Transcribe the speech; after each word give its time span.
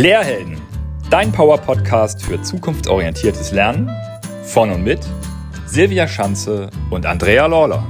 Lehrhelden, 0.00 0.62
dein 1.10 1.32
Power-Podcast 1.32 2.22
für 2.22 2.40
zukunftsorientiertes 2.40 3.50
Lernen 3.50 3.90
von 4.44 4.70
und 4.70 4.84
mit 4.84 5.04
Silvia 5.66 6.06
Schanze 6.06 6.70
und 6.92 7.04
Andrea 7.04 7.46
Lawler. 7.46 7.84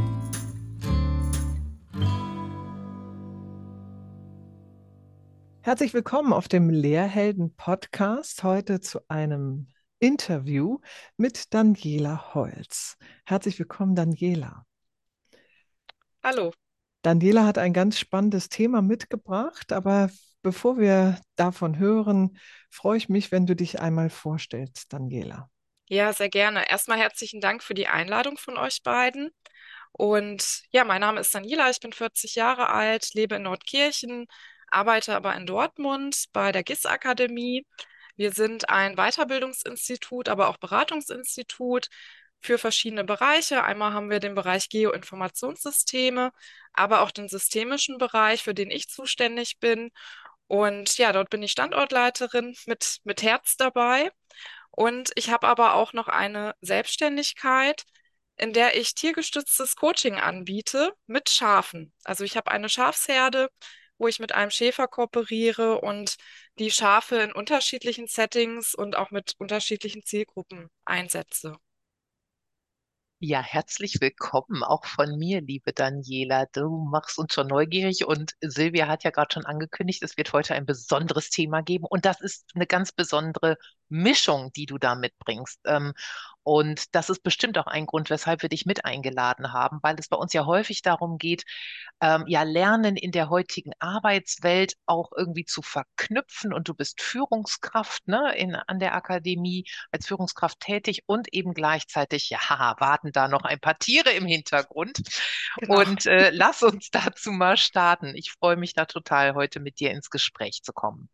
Herzlich 5.60 5.92
willkommen 5.92 6.32
auf 6.32 6.48
dem 6.48 6.70
Lehrhelden-Podcast. 6.70 8.42
Heute 8.42 8.80
zu 8.80 9.00
einem 9.08 9.68
Interview 9.98 10.78
mit 11.18 11.52
Daniela 11.52 12.32
Holz. 12.32 12.96
Herzlich 13.26 13.58
willkommen, 13.58 13.94
Daniela. 13.94 14.64
Hallo. 16.22 16.54
Daniela 17.02 17.44
hat 17.44 17.58
ein 17.58 17.74
ganz 17.74 17.98
spannendes 17.98 18.48
Thema 18.48 18.80
mitgebracht, 18.80 19.74
aber 19.74 20.08
bevor 20.42 20.78
wir 20.78 21.20
davon 21.36 21.78
hören, 21.78 22.38
freue 22.70 22.98
ich 22.98 23.08
mich, 23.08 23.32
wenn 23.32 23.46
du 23.46 23.56
dich 23.56 23.80
einmal 23.80 24.10
vorstellst, 24.10 24.92
Daniela. 24.92 25.50
Ja, 25.88 26.12
sehr 26.12 26.28
gerne. 26.28 26.68
Erstmal 26.70 26.98
herzlichen 26.98 27.40
Dank 27.40 27.62
für 27.62 27.74
die 27.74 27.86
Einladung 27.88 28.36
von 28.36 28.58
euch 28.58 28.82
beiden. 28.82 29.30
Und 29.92 30.62
ja, 30.70 30.84
mein 30.84 31.00
Name 31.00 31.20
ist 31.20 31.34
Daniela, 31.34 31.70
ich 31.70 31.80
bin 31.80 31.92
40 31.92 32.34
Jahre 32.34 32.68
alt, 32.70 33.14
lebe 33.14 33.36
in 33.36 33.42
Nordkirchen, 33.42 34.26
arbeite 34.70 35.16
aber 35.16 35.34
in 35.34 35.46
Dortmund 35.46 36.26
bei 36.32 36.52
der 36.52 36.62
GIS-Akademie. 36.62 37.66
Wir 38.16 38.32
sind 38.32 38.68
ein 38.68 38.96
Weiterbildungsinstitut, 38.96 40.28
aber 40.28 40.48
auch 40.48 40.58
Beratungsinstitut 40.58 41.88
für 42.40 42.58
verschiedene 42.58 43.04
Bereiche. 43.04 43.64
Einmal 43.64 43.92
haben 43.92 44.10
wir 44.10 44.20
den 44.20 44.34
Bereich 44.34 44.68
Geoinformationssysteme, 44.68 46.32
aber 46.72 47.00
auch 47.02 47.10
den 47.10 47.28
systemischen 47.28 47.98
Bereich, 47.98 48.42
für 48.42 48.54
den 48.54 48.70
ich 48.70 48.88
zuständig 48.88 49.58
bin. 49.58 49.90
Und 50.48 50.98
ja, 50.98 51.12
dort 51.12 51.30
bin 51.30 51.42
ich 51.42 51.52
Standortleiterin 51.52 52.56
mit, 52.66 52.98
mit 53.04 53.22
Herz 53.22 53.56
dabei. 53.56 54.10
Und 54.70 55.10
ich 55.14 55.30
habe 55.30 55.46
aber 55.48 55.74
auch 55.74 55.92
noch 55.92 56.08
eine 56.08 56.54
Selbstständigkeit, 56.60 57.84
in 58.36 58.52
der 58.52 58.76
ich 58.76 58.94
tiergestütztes 58.94 59.76
Coaching 59.76 60.16
anbiete 60.16 60.92
mit 61.06 61.30
Schafen. 61.30 61.92
Also 62.04 62.24
ich 62.24 62.36
habe 62.36 62.50
eine 62.50 62.68
Schafsherde, 62.68 63.48
wo 63.98 64.08
ich 64.08 64.20
mit 64.20 64.32
einem 64.32 64.50
Schäfer 64.50 64.86
kooperiere 64.88 65.80
und 65.80 66.16
die 66.58 66.70
Schafe 66.70 67.16
in 67.16 67.32
unterschiedlichen 67.32 68.06
Settings 68.06 68.74
und 68.74 68.96
auch 68.96 69.10
mit 69.10 69.34
unterschiedlichen 69.38 70.04
Zielgruppen 70.04 70.70
einsetze. 70.84 71.56
Ja, 73.20 73.40
herzlich 73.42 74.00
willkommen 74.00 74.62
auch 74.62 74.84
von 74.84 75.18
mir, 75.18 75.40
liebe 75.40 75.72
Daniela. 75.72 76.46
Du 76.52 76.68
machst 76.90 77.18
uns 77.18 77.34
schon 77.34 77.48
neugierig 77.48 78.06
und 78.06 78.34
Silvia 78.40 78.86
hat 78.86 79.02
ja 79.02 79.10
gerade 79.10 79.32
schon 79.32 79.44
angekündigt, 79.44 80.02
es 80.04 80.16
wird 80.16 80.32
heute 80.32 80.54
ein 80.54 80.66
besonderes 80.66 81.28
Thema 81.30 81.62
geben 81.62 81.84
und 81.88 82.04
das 82.04 82.20
ist 82.20 82.50
eine 82.54 82.66
ganz 82.66 82.92
besondere 82.92 83.56
Mischung, 83.88 84.52
die 84.52 84.66
du 84.66 84.78
da 84.78 84.94
mitbringst. 84.94 85.60
Ähm, 85.66 85.92
und 86.48 86.94
das 86.94 87.10
ist 87.10 87.22
bestimmt 87.22 87.58
auch 87.58 87.66
ein 87.66 87.84
Grund, 87.84 88.08
weshalb 88.08 88.40
wir 88.40 88.48
dich 88.48 88.64
mit 88.64 88.86
eingeladen 88.86 89.52
haben, 89.52 89.80
weil 89.82 89.96
es 89.98 90.08
bei 90.08 90.16
uns 90.16 90.32
ja 90.32 90.46
häufig 90.46 90.80
darum 90.80 91.18
geht, 91.18 91.44
ähm, 92.00 92.24
ja, 92.26 92.42
Lernen 92.42 92.96
in 92.96 93.12
der 93.12 93.28
heutigen 93.28 93.72
Arbeitswelt 93.80 94.72
auch 94.86 95.10
irgendwie 95.14 95.44
zu 95.44 95.60
verknüpfen. 95.60 96.54
Und 96.54 96.68
du 96.68 96.72
bist 96.72 97.02
Führungskraft, 97.02 98.08
ne, 98.08 98.34
in, 98.34 98.54
an 98.54 98.78
der 98.78 98.94
Akademie 98.94 99.66
als 99.92 100.06
Führungskraft 100.06 100.58
tätig 100.60 101.02
und 101.04 101.28
eben 101.34 101.52
gleichzeitig, 101.52 102.30
ja, 102.30 102.38
warten 102.78 103.12
da 103.12 103.28
noch 103.28 103.42
ein 103.42 103.60
paar 103.60 103.78
Tiere 103.78 104.12
im 104.12 104.24
Hintergrund. 104.24 105.02
Genau. 105.58 105.80
Und 105.80 106.06
äh, 106.06 106.30
lass 106.30 106.62
uns 106.62 106.88
dazu 106.90 107.30
mal 107.30 107.58
starten. 107.58 108.14
Ich 108.14 108.32
freue 108.32 108.56
mich 108.56 108.72
da 108.72 108.86
total, 108.86 109.34
heute 109.34 109.60
mit 109.60 109.80
dir 109.80 109.90
ins 109.90 110.08
Gespräch 110.08 110.62
zu 110.62 110.72
kommen. 110.72 111.10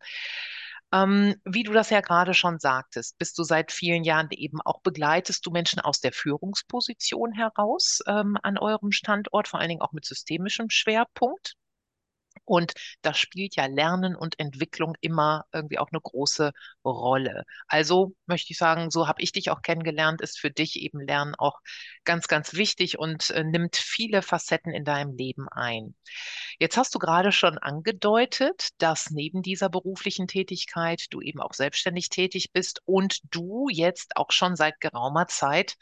Ähm, 0.95 1.35
wie 1.43 1.63
du 1.63 1.73
das 1.73 1.89
ja 1.89 1.99
gerade 1.99 2.33
schon 2.33 2.57
sagtest, 2.57 3.17
bist 3.17 3.37
du 3.37 3.43
seit 3.43 3.73
vielen 3.73 4.05
Jahren 4.05 4.29
eben 4.31 4.61
auch 4.61 4.79
begleitest 4.81 5.45
du 5.45 5.51
Menschen 5.51 5.81
aus 5.81 5.99
der 5.99 6.13
Führungsposition 6.13 7.33
heraus 7.33 7.99
ähm, 8.07 8.37
an 8.43 8.57
eurem 8.57 8.93
Standort, 8.93 9.49
vor 9.49 9.59
allen 9.59 9.67
Dingen 9.69 9.81
auch 9.81 9.91
mit 9.91 10.05
systemischem 10.05 10.69
Schwerpunkt. 10.69 11.55
Und 12.45 12.73
da 13.01 13.13
spielt 13.13 13.55
ja 13.55 13.65
Lernen 13.65 14.15
und 14.15 14.39
Entwicklung 14.39 14.95
immer 15.01 15.45
irgendwie 15.53 15.79
auch 15.79 15.89
eine 15.91 16.01
große 16.01 16.51
Rolle. 16.83 17.43
Also 17.67 18.13
möchte 18.25 18.51
ich 18.53 18.57
sagen, 18.57 18.91
so 18.91 19.07
habe 19.07 19.21
ich 19.21 19.31
dich 19.31 19.49
auch 19.49 19.61
kennengelernt, 19.61 20.21
ist 20.21 20.39
für 20.39 20.51
dich 20.51 20.79
eben 20.79 20.99
Lernen 21.01 21.35
auch 21.35 21.59
ganz, 22.03 22.27
ganz 22.27 22.53
wichtig 22.53 22.97
und 22.99 23.29
äh, 23.31 23.43
nimmt 23.43 23.75
viele 23.75 24.21
Facetten 24.21 24.71
in 24.73 24.85
deinem 24.85 25.15
Leben 25.15 25.47
ein. 25.49 25.95
Jetzt 26.59 26.77
hast 26.77 26.95
du 26.95 26.99
gerade 26.99 27.31
schon 27.31 27.57
angedeutet, 27.57 28.69
dass 28.77 29.09
neben 29.09 29.41
dieser 29.41 29.69
beruflichen 29.69 30.27
Tätigkeit 30.27 31.05
du 31.09 31.21
eben 31.21 31.41
auch 31.41 31.53
selbstständig 31.53 32.09
tätig 32.09 32.51
bist 32.53 32.81
und 32.85 33.19
du 33.33 33.67
jetzt 33.69 34.15
auch 34.15 34.31
schon 34.31 34.55
seit 34.55 34.79
geraumer 34.79 35.27
Zeit 35.27 35.75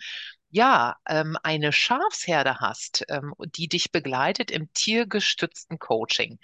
ja, 0.53 0.97
ähm, 1.07 1.35
eine 1.41 1.71
Schafsherde 1.73 2.59
hast, 2.59 3.03
ähm, 3.09 3.33
die 3.55 3.67
dich 3.67 3.91
begleitet 3.91 4.51
im 4.51 4.71
tiergestützten 4.73 5.79
Coaching. 5.79 6.37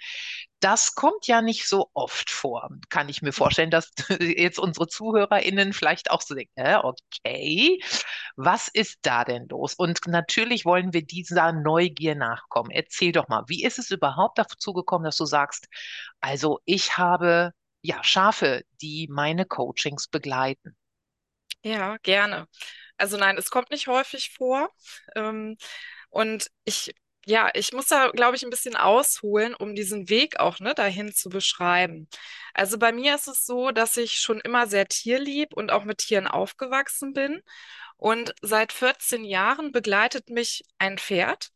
Das 0.58 0.96
kommt 0.96 1.28
ja 1.28 1.42
nicht 1.42 1.68
so 1.68 1.90
oft 1.94 2.28
vor. 2.28 2.70
Kann 2.88 3.08
ich 3.08 3.22
mir 3.22 3.32
vorstellen, 3.32 3.70
dass 3.70 3.92
jetzt 4.20 4.58
unsere 4.58 4.88
ZuhörerInnen 4.88 5.72
vielleicht 5.72 6.10
auch 6.10 6.22
so 6.22 6.34
denken, 6.34 6.52
äh, 6.56 6.76
okay, 6.82 7.80
was 8.34 8.66
ist 8.66 8.98
da 9.02 9.24
denn 9.24 9.46
los? 9.48 9.74
Und 9.74 10.00
natürlich 10.08 10.64
wollen 10.64 10.92
wir 10.92 11.06
dieser 11.06 11.52
Neugier 11.52 12.16
nachkommen. 12.16 12.70
Erzähl 12.72 13.12
doch 13.12 13.28
mal, 13.28 13.44
wie 13.46 13.62
ist 13.64 13.78
es 13.78 13.92
überhaupt 13.92 14.38
dazu 14.38 14.72
gekommen, 14.72 15.04
dass 15.04 15.16
du 15.18 15.24
sagst, 15.24 15.68
also 16.20 16.58
ich 16.64 16.98
habe 16.98 17.52
ja 17.82 18.02
Schafe, 18.02 18.64
die 18.82 19.06
meine 19.08 19.46
Coachings 19.46 20.08
begleiten? 20.08 20.76
Ja, 21.62 21.96
gerne. 21.98 22.48
Also 23.00 23.16
nein, 23.16 23.36
es 23.38 23.50
kommt 23.50 23.70
nicht 23.70 23.86
häufig 23.88 24.30
vor. 24.36 24.70
Ähm, 25.16 25.56
und 26.10 26.50
ich, 26.64 26.94
ja, 27.26 27.50
ich 27.54 27.72
muss 27.72 27.86
da, 27.88 28.08
glaube 28.10 28.36
ich, 28.36 28.42
ein 28.44 28.50
bisschen 28.50 28.76
ausholen, 28.76 29.54
um 29.54 29.74
diesen 29.74 30.08
Weg 30.08 30.40
auch, 30.40 30.60
ne, 30.60 30.74
dahin 30.74 31.12
zu 31.14 31.28
beschreiben. 31.30 32.08
Also 32.54 32.78
bei 32.78 32.92
mir 32.92 33.14
ist 33.14 33.28
es 33.28 33.44
so, 33.46 33.70
dass 33.70 33.96
ich 33.96 34.14
schon 34.20 34.40
immer 34.40 34.66
sehr 34.66 34.86
tierlieb 34.88 35.52
und 35.54 35.70
auch 35.72 35.84
mit 35.84 35.98
Tieren 35.98 36.26
aufgewachsen 36.28 37.12
bin. 37.12 37.42
Und 37.96 38.34
seit 38.42 38.72
14 38.72 39.24
Jahren 39.24 39.72
begleitet 39.72 40.30
mich 40.30 40.64
ein 40.78 40.98
Pferd. 40.98 41.50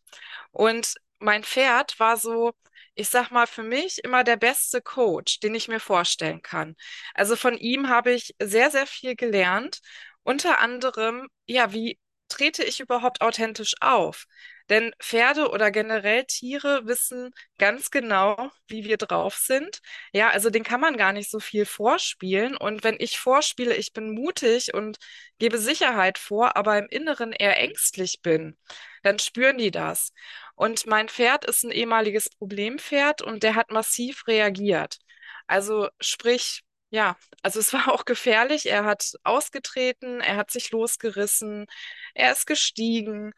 Und 0.52 0.94
mein 1.18 1.44
Pferd 1.44 1.98
war 2.00 2.16
so, 2.16 2.52
ich 2.94 3.08
sag 3.08 3.30
mal, 3.30 3.46
für 3.46 3.62
mich 3.62 4.04
immer 4.04 4.24
der 4.24 4.36
beste 4.36 4.80
Coach, 4.82 5.40
den 5.40 5.54
ich 5.54 5.68
mir 5.68 5.80
vorstellen 5.80 6.42
kann. 6.42 6.76
Also 7.14 7.36
von 7.36 7.56
ihm 7.56 7.88
habe 7.88 8.12
ich 8.12 8.34
sehr, 8.40 8.70
sehr 8.70 8.86
viel 8.86 9.16
gelernt. 9.16 9.80
Unter 10.24 10.58
anderem, 10.60 11.28
ja, 11.46 11.72
wie 11.72 11.98
trete 12.28 12.64
ich 12.64 12.80
überhaupt 12.80 13.20
authentisch 13.22 13.74
auf? 13.80 14.26
Denn 14.70 14.92
Pferde 14.98 15.50
oder 15.50 15.70
generell 15.70 16.24
Tiere 16.24 16.86
wissen 16.86 17.32
ganz 17.58 17.90
genau, 17.90 18.50
wie 18.66 18.84
wir 18.84 18.96
drauf 18.96 19.36
sind. 19.36 19.80
Ja, 20.12 20.30
also 20.30 20.48
den 20.50 20.64
kann 20.64 20.80
man 20.80 20.96
gar 20.96 21.12
nicht 21.12 21.30
so 21.30 21.38
viel 21.38 21.66
vorspielen. 21.66 22.56
Und 22.56 22.82
wenn 22.82 22.96
ich 22.98 23.18
vorspiele, 23.18 23.74
ich 23.76 23.92
bin 23.92 24.12
mutig 24.14 24.72
und 24.74 24.96
gebe 25.38 25.58
Sicherheit 25.58 26.18
vor, 26.18 26.56
aber 26.56 26.78
im 26.78 26.86
Inneren 26.88 27.32
eher 27.32 27.58
ängstlich 27.58 28.20
bin, 28.22 28.56
dann 29.02 29.18
spüren 29.18 29.58
die 29.58 29.70
das. 29.70 30.12
Und 30.54 30.86
mein 30.86 31.08
Pferd 31.08 31.44
ist 31.44 31.62
ein 31.64 31.70
ehemaliges 31.70 32.30
Problempferd 32.30 33.22
und 33.22 33.42
der 33.42 33.54
hat 33.54 33.70
massiv 33.70 34.26
reagiert. 34.26 34.98
Also 35.46 35.88
sprich, 36.00 36.62
ja, 36.94 37.16
also 37.42 37.58
es 37.60 37.72
war 37.72 37.88
auch 37.92 38.04
gefährlich. 38.04 38.66
Er 38.66 38.84
hat 38.84 39.14
ausgetreten, 39.24 40.20
er 40.20 40.36
hat 40.36 40.50
sich 40.50 40.70
losgerissen, 40.70 41.66
er 42.14 42.32
ist 42.32 42.46
gestiegen. 42.46 43.32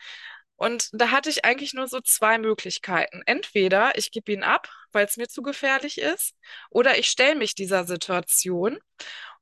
Und 0.56 0.90
da 0.92 1.10
hatte 1.10 1.30
ich 1.30 1.44
eigentlich 1.44 1.74
nur 1.74 1.88
so 1.88 2.00
zwei 2.00 2.38
Möglichkeiten. 2.38 3.22
Entweder 3.26 3.96
ich 3.98 4.10
gebe 4.10 4.32
ihn 4.32 4.42
ab, 4.42 4.70
weil 4.92 5.06
es 5.06 5.16
mir 5.16 5.28
zu 5.28 5.42
gefährlich 5.42 5.98
ist, 5.98 6.34
oder 6.70 6.98
ich 6.98 7.08
stelle 7.08 7.36
mich 7.36 7.54
dieser 7.54 7.84
Situation. 7.84 8.78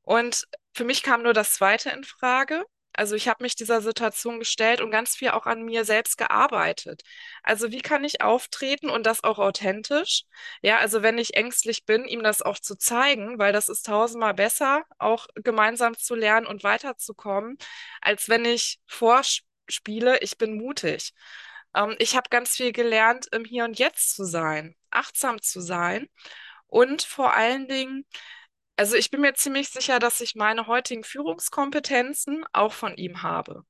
Und 0.02 0.44
für 0.74 0.84
mich 0.84 1.02
kam 1.02 1.22
nur 1.22 1.34
das 1.34 1.54
Zweite 1.54 1.90
in 1.90 2.04
Frage. 2.04 2.64
Also 2.96 3.16
ich 3.16 3.28
habe 3.28 3.42
mich 3.42 3.56
dieser 3.56 3.80
Situation 3.80 4.38
gestellt 4.38 4.80
und 4.80 4.90
ganz 4.90 5.16
viel 5.16 5.30
auch 5.30 5.46
an 5.46 5.62
mir 5.64 5.84
selbst 5.84 6.16
gearbeitet. 6.18 7.02
Also 7.42 7.70
wie 7.72 7.80
kann 7.82 8.04
ich 8.04 8.22
auftreten 8.22 8.88
und 8.90 9.04
das 9.06 9.24
auch 9.24 9.38
authentisch? 9.38 10.24
Ja, 10.62 10.78
also 10.78 11.02
wenn 11.02 11.18
ich 11.18 11.34
ängstlich 11.36 11.84
bin, 11.86 12.04
ihm 12.04 12.22
das 12.22 12.42
auch 12.42 12.58
zu 12.58 12.76
zeigen, 12.76 13.38
weil 13.38 13.52
das 13.52 13.68
ist 13.68 13.86
tausendmal 13.86 14.34
besser, 14.34 14.84
auch 14.98 15.26
gemeinsam 15.34 15.96
zu 15.98 16.14
lernen 16.14 16.46
und 16.46 16.62
weiterzukommen, 16.64 17.58
als 18.00 18.28
wenn 18.28 18.44
ich 18.44 18.80
vorspiele, 18.86 20.18
ich 20.20 20.38
bin 20.38 20.56
mutig. 20.56 21.12
Ähm, 21.74 21.94
ich 21.98 22.16
habe 22.16 22.28
ganz 22.30 22.56
viel 22.56 22.72
gelernt, 22.72 23.26
im 23.32 23.44
Hier 23.44 23.64
und 23.64 23.78
Jetzt 23.78 24.14
zu 24.14 24.24
sein, 24.24 24.76
achtsam 24.90 25.40
zu 25.42 25.60
sein 25.60 26.08
und 26.66 27.02
vor 27.02 27.34
allen 27.34 27.68
Dingen 27.68 28.06
also 28.76 28.96
ich 28.96 29.10
bin 29.10 29.20
mir 29.20 29.34
ziemlich 29.34 29.68
sicher, 29.68 29.98
dass 29.98 30.20
ich 30.20 30.34
meine 30.34 30.66
heutigen 30.66 31.04
Führungskompetenzen 31.04 32.44
auch 32.52 32.72
von 32.72 32.96
ihm 32.96 33.22
habe. 33.22 33.64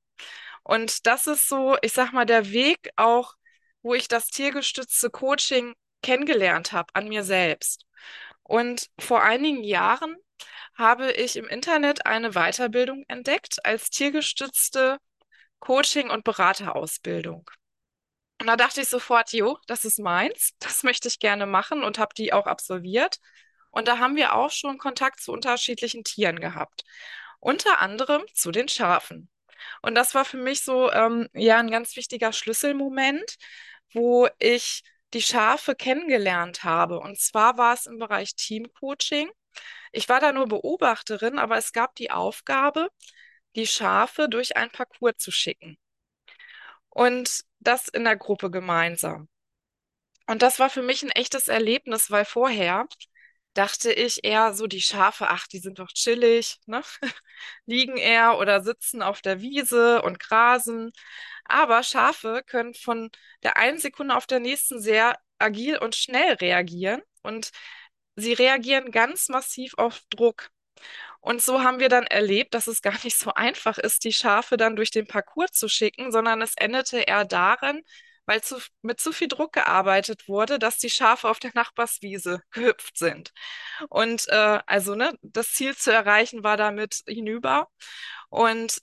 Und 0.62 1.06
das 1.06 1.26
ist 1.26 1.48
so, 1.48 1.76
ich 1.82 1.92
sag 1.92 2.12
mal, 2.12 2.26
der 2.26 2.50
Weg 2.50 2.90
auch, 2.96 3.34
wo 3.82 3.94
ich 3.94 4.08
das 4.08 4.28
tiergestützte 4.28 5.10
Coaching 5.10 5.74
kennengelernt 6.02 6.72
habe 6.72 6.94
an 6.94 7.08
mir 7.08 7.24
selbst. 7.24 7.86
Und 8.42 8.90
vor 8.98 9.22
einigen 9.22 9.62
Jahren 9.62 10.16
habe 10.74 11.12
ich 11.12 11.36
im 11.36 11.46
Internet 11.46 12.06
eine 12.06 12.32
Weiterbildung 12.32 13.04
entdeckt 13.08 13.64
als 13.64 13.90
tiergestützte 13.90 14.98
Coaching- 15.60 16.10
und 16.10 16.24
Beraterausbildung. 16.24 17.48
Und 18.40 18.46
da 18.46 18.56
dachte 18.56 18.80
ich 18.82 18.88
sofort, 18.88 19.32
jo, 19.32 19.58
das 19.66 19.84
ist 19.84 19.98
meins, 19.98 20.52
das 20.58 20.82
möchte 20.82 21.08
ich 21.08 21.18
gerne 21.18 21.46
machen 21.46 21.84
und 21.84 21.98
habe 21.98 22.14
die 22.14 22.32
auch 22.32 22.46
absolviert. 22.46 23.18
Und 23.74 23.88
da 23.88 23.98
haben 23.98 24.14
wir 24.14 24.34
auch 24.34 24.50
schon 24.52 24.78
Kontakt 24.78 25.20
zu 25.20 25.32
unterschiedlichen 25.32 26.04
Tieren 26.04 26.38
gehabt, 26.38 26.84
unter 27.40 27.80
anderem 27.80 28.22
zu 28.32 28.52
den 28.52 28.68
Schafen. 28.68 29.28
Und 29.82 29.96
das 29.96 30.14
war 30.14 30.24
für 30.24 30.36
mich 30.36 30.62
so 30.62 30.92
ähm, 30.92 31.28
ja 31.34 31.58
ein 31.58 31.70
ganz 31.70 31.96
wichtiger 31.96 32.32
Schlüsselmoment, 32.32 33.36
wo 33.92 34.28
ich 34.38 34.84
die 35.12 35.22
Schafe 35.22 35.74
kennengelernt 35.74 36.62
habe. 36.62 37.00
Und 37.00 37.18
zwar 37.18 37.58
war 37.58 37.74
es 37.74 37.86
im 37.86 37.98
Bereich 37.98 38.36
Teamcoaching. 38.36 39.28
Ich 39.92 40.08
war 40.08 40.20
da 40.20 40.32
nur 40.32 40.46
Beobachterin, 40.46 41.38
aber 41.38 41.56
es 41.58 41.72
gab 41.72 41.96
die 41.96 42.12
Aufgabe, 42.12 42.90
die 43.56 43.66
Schafe 43.66 44.28
durch 44.28 44.56
ein 44.56 44.70
Parcours 44.70 45.16
zu 45.18 45.32
schicken. 45.32 45.78
Und 46.90 47.40
das 47.58 47.88
in 47.88 48.04
der 48.04 48.16
Gruppe 48.16 48.50
gemeinsam. 48.52 49.28
Und 50.26 50.42
das 50.42 50.60
war 50.60 50.70
für 50.70 50.82
mich 50.82 51.02
ein 51.02 51.10
echtes 51.10 51.48
Erlebnis, 51.48 52.10
weil 52.12 52.24
vorher 52.24 52.86
dachte 53.54 53.92
ich 53.92 54.24
eher 54.24 54.54
so, 54.54 54.66
die 54.66 54.82
Schafe, 54.82 55.28
ach, 55.28 55.46
die 55.46 55.58
sind 55.60 55.78
doch 55.78 55.88
chillig, 55.92 56.58
ne? 56.66 56.82
Liegen 57.66 57.96
eher 57.96 58.38
oder 58.38 58.62
sitzen 58.62 59.02
auf 59.02 59.22
der 59.22 59.40
Wiese 59.40 60.02
und 60.02 60.18
grasen. 60.20 60.92
Aber 61.44 61.82
Schafe 61.82 62.42
können 62.46 62.74
von 62.74 63.10
der 63.42 63.56
einen 63.56 63.78
Sekunde 63.78 64.16
auf 64.16 64.26
der 64.26 64.40
nächsten 64.40 64.80
sehr 64.80 65.18
agil 65.38 65.78
und 65.78 65.94
schnell 65.94 66.34
reagieren 66.34 67.02
und 67.22 67.50
sie 68.16 68.32
reagieren 68.32 68.90
ganz 68.90 69.28
massiv 69.28 69.74
auf 69.76 70.02
Druck. 70.10 70.50
Und 71.20 71.42
so 71.42 71.62
haben 71.62 71.80
wir 71.80 71.88
dann 71.88 72.06
erlebt, 72.06 72.54
dass 72.54 72.66
es 72.66 72.82
gar 72.82 72.98
nicht 73.04 73.18
so 73.18 73.32
einfach 73.34 73.78
ist, 73.78 74.04
die 74.04 74.12
Schafe 74.12 74.56
dann 74.56 74.76
durch 74.76 74.90
den 74.90 75.06
Parcours 75.06 75.52
zu 75.52 75.68
schicken, 75.68 76.12
sondern 76.12 76.42
es 76.42 76.54
endete 76.56 76.98
eher 77.00 77.24
darin, 77.24 77.82
weil 78.26 78.42
zu, 78.42 78.58
mit 78.82 79.00
zu 79.00 79.12
viel 79.12 79.28
Druck 79.28 79.52
gearbeitet 79.52 80.28
wurde, 80.28 80.58
dass 80.58 80.78
die 80.78 80.90
Schafe 80.90 81.28
auf 81.28 81.38
der 81.38 81.52
Nachbarswiese 81.54 82.42
gehüpft 82.50 82.98
sind. 82.98 83.32
Und 83.88 84.28
äh, 84.28 84.60
also 84.66 84.94
ne, 84.94 85.18
das 85.22 85.52
Ziel 85.52 85.76
zu 85.76 85.92
erreichen 85.92 86.42
war 86.44 86.56
damit 86.56 87.02
hinüber. 87.06 87.68
Und 88.30 88.80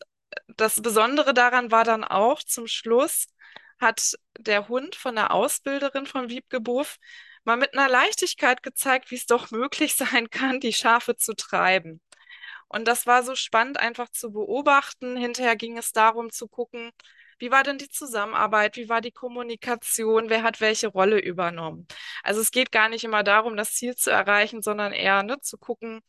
das 0.48 0.82
Besondere 0.82 1.34
daran 1.34 1.72
war 1.72 1.84
dann 1.84 2.04
auch 2.04 2.44
zum 2.44 2.68
Schluss, 2.68 3.28
hat 3.80 4.16
der 4.38 4.68
Hund 4.68 4.96
von 4.96 5.16
der 5.16 5.32
Ausbilderin 5.32 6.06
von 6.06 6.30
Wiebke 6.30 6.62
Buff 6.62 6.98
mal 7.44 7.58
mit 7.58 7.74
einer 7.74 7.90
Leichtigkeit 7.90 8.64
gezeigt, 8.64 9.12
wie 9.12 9.16
es 9.16 9.26
doch 9.26 9.52
möglich 9.52 9.96
sein 9.96 10.30
kann, 10.30 10.60
die 10.60 10.74
Schafe 10.74 11.16
zu 11.16 11.34
treiben. 11.36 12.02
Und 12.68 12.88
das 12.88 13.06
war 13.06 13.24
so 13.24 13.36
spannend 13.36 13.80
einfach 13.80 14.10
zu 14.10 14.32
beobachten. 14.32 15.18
Hinterher 15.18 15.56
ging 15.58 15.78
es 15.78 15.92
darum 15.92 16.32
zu 16.32 16.48
gucken, 16.48 16.92
wie 17.42 17.52
war 17.52 17.64
denn 17.64 17.80
die 17.80 17.90
Zusammenarbeit? 17.90 18.78
Wie 18.78 18.88
war 18.88 19.02
die 19.02 19.12
Kommunikation? 19.12 20.30
Wer 20.30 20.44
hat 20.44 20.62
welche 20.62 20.88
Rolle 20.88 21.20
übernommen? 21.20 21.88
Also 22.24 22.40
es 22.40 22.52
geht 22.52 22.72
gar 22.72 22.88
nicht 22.88 23.04
immer 23.04 23.24
darum, 23.24 23.58
das 23.58 23.74
Ziel 23.74 23.96
zu 23.96 24.12
erreichen, 24.12 24.62
sondern 24.62 24.94
eher 24.94 25.24
ne, 25.24 25.40
zu 25.42 25.58
gucken, 25.58 26.02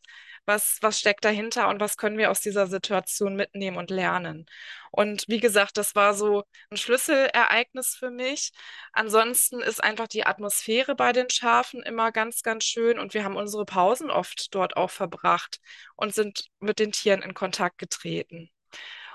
was, 0.45 0.77
was 0.81 0.99
steckt 0.99 1.25
dahinter 1.25 1.69
und 1.69 1.79
was 1.79 1.97
können 1.97 2.17
wir 2.17 2.29
aus 2.29 2.41
dieser 2.41 2.67
Situation 2.67 3.35
mitnehmen 3.35 3.77
und 3.77 3.89
lernen. 3.89 4.45
Und 4.91 5.25
wie 5.27 5.39
gesagt, 5.39 5.77
das 5.77 5.95
war 5.95 6.13
so 6.13 6.43
ein 6.69 6.77
Schlüsselereignis 6.77 7.95
für 7.95 8.11
mich. 8.11 8.51
Ansonsten 8.91 9.61
ist 9.61 9.83
einfach 9.83 10.07
die 10.07 10.25
Atmosphäre 10.25 10.95
bei 10.95 11.13
den 11.13 11.29
Schafen 11.31 11.81
immer 11.81 12.11
ganz, 12.11 12.43
ganz 12.43 12.63
schön 12.65 12.99
und 12.99 13.13
wir 13.15 13.23
haben 13.23 13.37
unsere 13.37 13.65
Pausen 13.65 14.11
oft 14.11 14.53
dort 14.53 14.77
auch 14.77 14.91
verbracht 14.91 15.59
und 15.95 16.13
sind 16.13 16.49
mit 16.59 16.77
den 16.79 16.91
Tieren 16.91 17.23
in 17.23 17.33
Kontakt 17.33 17.79
getreten. 17.79 18.52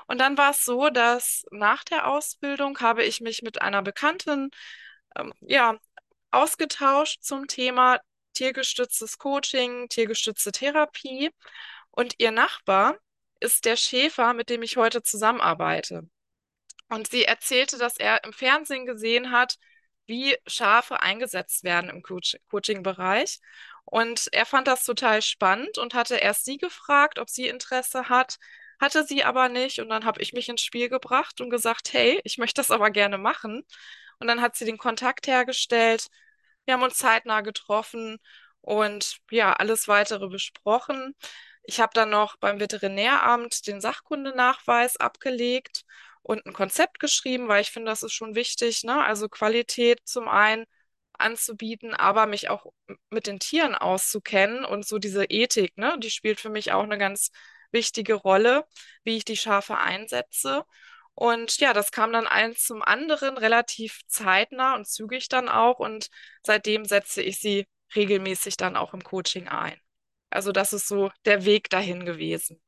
Und 0.08 0.18
dann 0.18 0.36
war 0.36 0.50
es 0.50 0.64
so, 0.64 0.88
dass 0.90 1.44
nach 1.50 1.84
der 1.84 2.08
Ausbildung 2.08 2.80
habe 2.80 3.04
ich 3.04 3.20
mich 3.20 3.42
mit 3.42 3.62
einer 3.62 3.82
Bekannten 3.82 4.50
ähm, 5.16 5.32
ja, 5.40 5.78
ausgetauscht 6.30 7.22
zum 7.22 7.46
Thema 7.46 8.00
tiergestütztes 8.32 9.18
Coaching, 9.18 9.88
tiergestützte 9.88 10.50
Therapie. 10.50 11.30
Und 11.90 12.14
ihr 12.18 12.30
Nachbar 12.30 12.96
ist 13.40 13.66
der 13.66 13.76
Schäfer, 13.76 14.32
mit 14.32 14.50
dem 14.50 14.62
ich 14.62 14.76
heute 14.76 15.02
zusammenarbeite. 15.02 16.08
Und 16.88 17.08
sie 17.10 17.24
erzählte, 17.24 17.76
dass 17.76 17.98
er 17.98 18.24
im 18.24 18.32
Fernsehen 18.32 18.86
gesehen 18.86 19.30
hat, 19.30 19.56
wie 20.06 20.36
Schafe 20.46 21.02
eingesetzt 21.02 21.64
werden 21.64 21.90
im 21.90 22.02
Coaching-Bereich. 22.02 23.40
Und 23.84 24.28
er 24.32 24.46
fand 24.46 24.66
das 24.68 24.84
total 24.84 25.20
spannend 25.20 25.76
und 25.76 25.92
hatte 25.92 26.16
erst 26.16 26.46
sie 26.46 26.56
gefragt, 26.56 27.18
ob 27.18 27.28
sie 27.28 27.46
Interesse 27.46 28.08
hat, 28.08 28.38
hatte 28.80 29.04
sie 29.04 29.24
aber 29.24 29.48
nicht. 29.48 29.80
Und 29.80 29.88
dann 29.88 30.04
habe 30.04 30.22
ich 30.22 30.32
mich 30.32 30.48
ins 30.48 30.62
Spiel 30.62 30.88
gebracht 30.88 31.40
und 31.40 31.50
gesagt, 31.50 31.92
hey, 31.92 32.20
ich 32.24 32.38
möchte 32.38 32.60
das 32.60 32.70
aber 32.70 32.90
gerne 32.90 33.18
machen. 33.18 33.64
Und 34.20 34.26
dann 34.28 34.40
hat 34.40 34.56
sie 34.56 34.64
den 34.64 34.78
Kontakt 34.78 35.26
hergestellt. 35.26 36.08
Wir 36.64 36.74
haben 36.74 36.82
uns 36.82 36.96
zeitnah 36.98 37.40
getroffen 37.40 38.18
und 38.60 39.18
ja, 39.30 39.52
alles 39.52 39.88
weitere 39.88 40.28
besprochen. 40.28 41.14
Ich 41.62 41.80
habe 41.80 41.92
dann 41.94 42.10
noch 42.10 42.36
beim 42.36 42.60
Veterinäramt 42.60 43.66
den 43.66 43.80
Sachkundenachweis 43.80 44.96
abgelegt 44.96 45.84
und 46.22 46.44
ein 46.46 46.52
Konzept 46.52 46.98
geschrieben, 47.00 47.48
weil 47.48 47.62
ich 47.62 47.70
finde, 47.70 47.90
das 47.90 48.02
ist 48.02 48.12
schon 48.12 48.34
wichtig, 48.34 48.84
ne? 48.84 49.02
Also 49.04 49.28
Qualität 49.28 50.00
zum 50.04 50.28
einen 50.28 50.66
anzubieten, 51.14 51.94
aber 51.94 52.26
mich 52.26 52.48
auch 52.50 52.66
mit 53.10 53.26
den 53.26 53.38
Tieren 53.40 53.74
auszukennen 53.74 54.64
und 54.64 54.86
so 54.86 54.98
diese 54.98 55.24
Ethik, 55.24 55.76
ne? 55.78 55.98
Die 55.98 56.10
spielt 56.10 56.40
für 56.40 56.50
mich 56.50 56.72
auch 56.72 56.82
eine 56.84 56.98
ganz 56.98 57.30
wichtige 57.70 58.14
Rolle, 58.14 58.64
wie 59.04 59.16
ich 59.16 59.24
die 59.24 59.36
Schafe 59.36 59.78
einsetze. 59.78 60.64
Und 61.14 61.58
ja, 61.58 61.72
das 61.72 61.90
kam 61.90 62.12
dann 62.12 62.26
eins 62.26 62.62
zum 62.62 62.82
anderen 62.82 63.36
relativ 63.38 64.00
zeitnah 64.06 64.76
und 64.76 64.86
zügig 64.86 65.28
dann 65.28 65.48
auch. 65.48 65.80
Und 65.80 66.08
seitdem 66.44 66.84
setze 66.84 67.22
ich 67.22 67.40
sie 67.40 67.66
regelmäßig 67.96 68.56
dann 68.56 68.76
auch 68.76 68.94
im 68.94 69.02
Coaching 69.02 69.48
ein. 69.48 69.76
Also 70.30 70.52
das 70.52 70.72
ist 70.72 70.86
so 70.86 71.10
der 71.24 71.44
Weg 71.44 71.70
dahin 71.70 72.04
gewesen. 72.04 72.60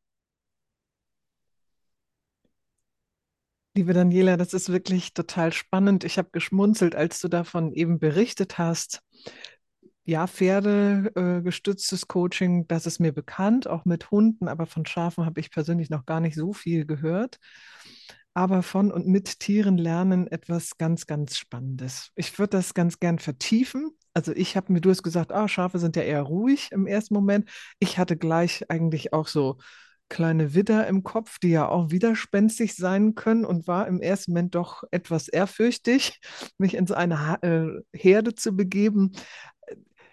Liebe 3.76 3.92
Daniela, 3.92 4.36
das 4.36 4.52
ist 4.52 4.72
wirklich 4.72 5.14
total 5.14 5.52
spannend. 5.52 6.02
Ich 6.02 6.18
habe 6.18 6.30
geschmunzelt, 6.32 6.96
als 6.96 7.20
du 7.20 7.28
davon 7.28 7.72
eben 7.72 8.00
berichtet 8.00 8.58
hast, 8.58 9.00
ja, 10.10 10.26
pferdegestütztes 10.26 12.02
äh, 12.02 12.06
Coaching, 12.08 12.66
das 12.66 12.84
ist 12.84 12.98
mir 12.98 13.12
bekannt, 13.12 13.68
auch 13.68 13.84
mit 13.84 14.10
Hunden, 14.10 14.48
aber 14.48 14.66
von 14.66 14.84
Schafen 14.84 15.24
habe 15.24 15.38
ich 15.38 15.52
persönlich 15.52 15.88
noch 15.88 16.04
gar 16.04 16.18
nicht 16.18 16.34
so 16.34 16.52
viel 16.52 16.84
gehört. 16.84 17.38
Aber 18.34 18.64
von 18.64 18.90
und 18.90 19.06
mit 19.06 19.38
Tieren 19.38 19.78
lernen 19.78 20.26
etwas 20.26 20.76
ganz, 20.78 21.06
ganz 21.06 21.36
Spannendes. 21.36 22.10
Ich 22.16 22.36
würde 22.40 22.56
das 22.56 22.74
ganz 22.74 22.98
gern 22.98 23.20
vertiefen. 23.20 23.92
Also 24.12 24.32
ich 24.32 24.56
habe 24.56 24.72
mir, 24.72 24.80
du 24.80 24.90
hast 24.90 25.04
gesagt, 25.04 25.30
ah, 25.30 25.46
Schafe 25.46 25.78
sind 25.78 25.94
ja 25.94 26.02
eher 26.02 26.22
ruhig 26.22 26.70
im 26.72 26.88
ersten 26.88 27.14
Moment. 27.14 27.48
Ich 27.78 27.96
hatte 27.96 28.16
gleich 28.16 28.68
eigentlich 28.68 29.12
auch 29.12 29.28
so 29.28 29.58
kleine 30.08 30.54
Widder 30.54 30.88
im 30.88 31.04
Kopf, 31.04 31.38
die 31.38 31.50
ja 31.50 31.68
auch 31.68 31.92
widerspenstig 31.92 32.74
sein 32.74 33.14
können 33.14 33.44
und 33.44 33.68
war 33.68 33.86
im 33.86 34.00
ersten 34.00 34.32
Moment 34.32 34.56
doch 34.56 34.82
etwas 34.90 35.28
ehrfürchtig, 35.28 36.20
mich 36.58 36.74
in 36.74 36.88
so 36.88 36.94
eine 36.94 37.38
äh, 37.42 37.96
Herde 37.96 38.34
zu 38.34 38.56
begeben. 38.56 39.12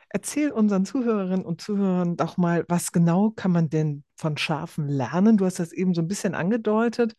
Erzähl 0.09 0.51
unseren 0.51 0.85
Zuhörerinnen 0.85 1.45
und 1.45 1.61
Zuhörern 1.61 2.15
doch 2.15 2.37
mal, 2.37 2.65
was 2.69 2.91
genau 2.91 3.31
kann 3.31 3.51
man 3.51 3.69
denn 3.69 4.03
von 4.15 4.37
Schafen 4.37 4.87
lernen? 4.87 5.37
Du 5.37 5.45
hast 5.45 5.59
das 5.59 5.73
eben 5.73 5.93
so 5.93 6.01
ein 6.01 6.07
bisschen 6.07 6.33
angedeutet. 6.33 7.13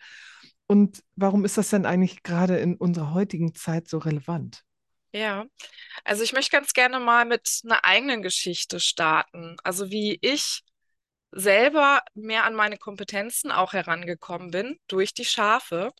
Und 0.67 1.03
warum 1.17 1.45
ist 1.45 1.59
das 1.59 1.71
denn 1.71 1.87
eigentlich 1.87 2.23
gerade 2.23 2.59
in 2.59 2.77
unserer 2.77 3.15
heutigen 3.15 3.55
Zeit 3.55 3.89
so 3.89 3.99
relevant? 3.99 4.65
Ja, 5.13 5.47
also 6.05 6.23
ich 6.23 6.33
möchte 6.33 6.51
ganz 6.53 6.73
gerne 6.75 7.01
mal 7.01 7.25
mit 7.25 7.61
einer 7.65 7.85
eigenen 7.85 8.23
Geschichte 8.23 8.79
starten. 8.81 9.57
Also 9.65 9.91
wie 9.91 10.19
ich 10.21 10.63
selber 11.31 12.03
mehr 12.15 12.45
an 12.45 12.55
meine 12.55 12.79
Kompetenzen 12.79 13.51
auch 13.51 13.73
herangekommen 13.73 14.51
bin 14.51 14.79
durch 14.89 15.15
die 15.15 15.25
Schafe. 15.25 15.93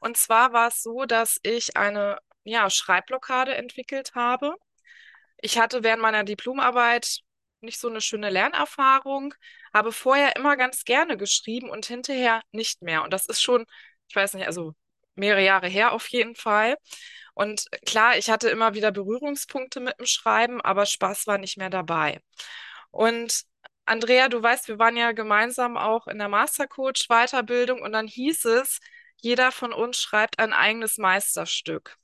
Und 0.00 0.16
zwar 0.16 0.52
war 0.52 0.68
es 0.68 0.82
so, 0.82 1.04
dass 1.04 1.38
ich 1.42 1.76
eine 1.76 2.18
ja, 2.44 2.70
Schreibblockade 2.70 3.54
entwickelt 3.54 4.14
habe 4.14 4.54
ich 5.38 5.58
hatte 5.58 5.82
während 5.82 6.02
meiner 6.02 6.24
Diplomarbeit 6.24 7.20
nicht 7.60 7.80
so 7.80 7.88
eine 7.88 8.00
schöne 8.00 8.30
Lernerfahrung, 8.30 9.34
habe 9.74 9.92
vorher 9.92 10.36
immer 10.36 10.56
ganz 10.56 10.84
gerne 10.84 11.16
geschrieben 11.16 11.70
und 11.70 11.86
hinterher 11.86 12.42
nicht 12.52 12.82
mehr. 12.82 13.02
Und 13.02 13.12
das 13.12 13.26
ist 13.26 13.42
schon, 13.42 13.66
ich 14.08 14.16
weiß 14.16 14.34
nicht, 14.34 14.46
also 14.46 14.74
mehrere 15.14 15.42
Jahre 15.44 15.68
her 15.68 15.92
auf 15.92 16.08
jeden 16.08 16.34
Fall. 16.36 16.76
Und 17.34 17.66
klar, 17.86 18.16
ich 18.16 18.30
hatte 18.30 18.48
immer 18.48 18.74
wieder 18.74 18.92
Berührungspunkte 18.92 19.80
mit 19.80 19.98
dem 19.98 20.06
Schreiben, 20.06 20.60
aber 20.62 20.86
Spaß 20.86 21.26
war 21.26 21.38
nicht 21.38 21.58
mehr 21.58 21.70
dabei. 21.70 22.20
Und 22.90 23.44
Andrea, 23.84 24.28
du 24.28 24.42
weißt, 24.42 24.68
wir 24.68 24.78
waren 24.78 24.96
ja 24.96 25.12
gemeinsam 25.12 25.76
auch 25.76 26.06
in 26.08 26.18
der 26.18 26.28
Mastercoach 26.28 27.06
Weiterbildung 27.08 27.82
und 27.82 27.92
dann 27.92 28.08
hieß 28.08 28.44
es, 28.46 28.80
jeder 29.16 29.52
von 29.52 29.72
uns 29.72 30.00
schreibt 30.00 30.38
ein 30.38 30.52
eigenes 30.52 30.98
Meisterstück. 30.98 31.96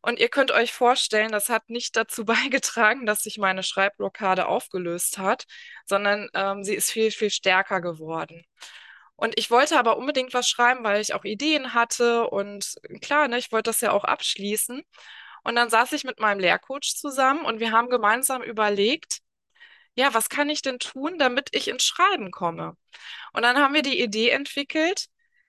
Und 0.00 0.20
ihr 0.20 0.28
könnt 0.28 0.50
euch 0.52 0.72
vorstellen, 0.72 1.32
das 1.32 1.48
hat 1.48 1.68
nicht 1.70 1.96
dazu 1.96 2.24
beigetragen, 2.24 3.06
dass 3.06 3.22
sich 3.22 3.38
meine 3.38 3.62
Schreibblockade 3.62 4.46
aufgelöst 4.46 5.18
hat, 5.18 5.44
sondern 5.86 6.28
ähm, 6.34 6.64
sie 6.64 6.74
ist 6.74 6.90
viel, 6.90 7.10
viel 7.10 7.30
stärker 7.30 7.80
geworden. 7.80 8.44
Und 9.16 9.36
ich 9.36 9.50
wollte 9.50 9.78
aber 9.78 9.96
unbedingt 9.98 10.32
was 10.34 10.48
schreiben, 10.48 10.84
weil 10.84 11.00
ich 11.00 11.12
auch 11.14 11.24
Ideen 11.24 11.74
hatte 11.74 12.28
und 12.30 12.76
klar, 13.02 13.26
ne, 13.28 13.38
ich 13.38 13.50
wollte 13.50 13.70
das 13.70 13.80
ja 13.80 13.90
auch 13.92 14.04
abschließen. 14.04 14.82
Und 15.44 15.56
dann 15.56 15.70
saß 15.70 15.92
ich 15.92 16.04
mit 16.04 16.20
meinem 16.20 16.40
Lehrcoach 16.40 16.94
zusammen 16.96 17.44
und 17.44 17.58
wir 17.60 17.72
haben 17.72 17.90
gemeinsam 17.90 18.42
überlegt, 18.42 19.20
ja, 19.94 20.14
was 20.14 20.28
kann 20.28 20.50
ich 20.50 20.62
denn 20.62 20.78
tun, 20.78 21.18
damit 21.18 21.48
ich 21.52 21.68
ins 21.68 21.84
Schreiben 21.84 22.30
komme? 22.30 22.76
Und 23.32 23.42
dann 23.42 23.58
haben 23.58 23.74
wir 23.74 23.82
die 23.82 24.00
Idee 24.00 24.30
entwickelt, 24.30 25.06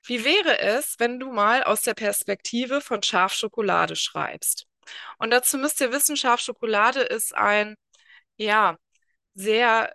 wie 0.10 0.26
wäre 0.26 0.60
es, 0.60 0.96
wenn 1.00 1.20
du 1.20 1.32
mal 1.32 1.64
aus 1.64 1.84
der 1.84 1.94
Perspektive 1.94 2.82
von 2.82 3.04
Schafschokolade 3.04 3.96
schreibst? 3.96 4.68
Und 5.20 5.32
dazu 5.32 5.58
müsst 5.58 5.82
ihr 5.82 5.92
wissen, 5.92 6.18
Schafschokolade 6.18 7.02
ist 7.02 7.36
ein, 7.36 7.76
ja, 8.38 8.78
sehr, 9.36 9.94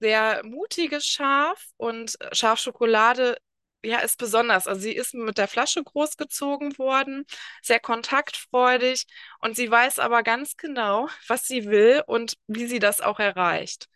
sehr 0.00 0.42
mutiges 0.44 1.06
Schaf 1.06 1.64
und 1.76 2.16
Schafschokolade 2.32 3.36
ja, 3.84 3.98
ist 3.98 4.18
besonders. 4.18 4.66
Also 4.66 4.80
sie 4.80 4.92
ist 4.94 5.14
mit 5.14 5.38
der 5.38 5.48
Flasche 5.48 5.82
großgezogen 5.84 6.78
worden, 6.78 7.26
sehr 7.62 7.80
kontaktfreudig 7.80 9.06
und 9.40 9.56
sie 9.56 9.70
weiß 9.70 9.98
aber 9.98 10.22
ganz 10.22 10.56
genau, 10.56 11.08
was 11.28 11.46
sie 11.46 11.66
will 11.66 12.02
und 12.06 12.36
wie 12.46 12.66
sie 12.66 12.78
das 12.78 13.00
auch 13.00 13.20
erreicht. 13.20 13.88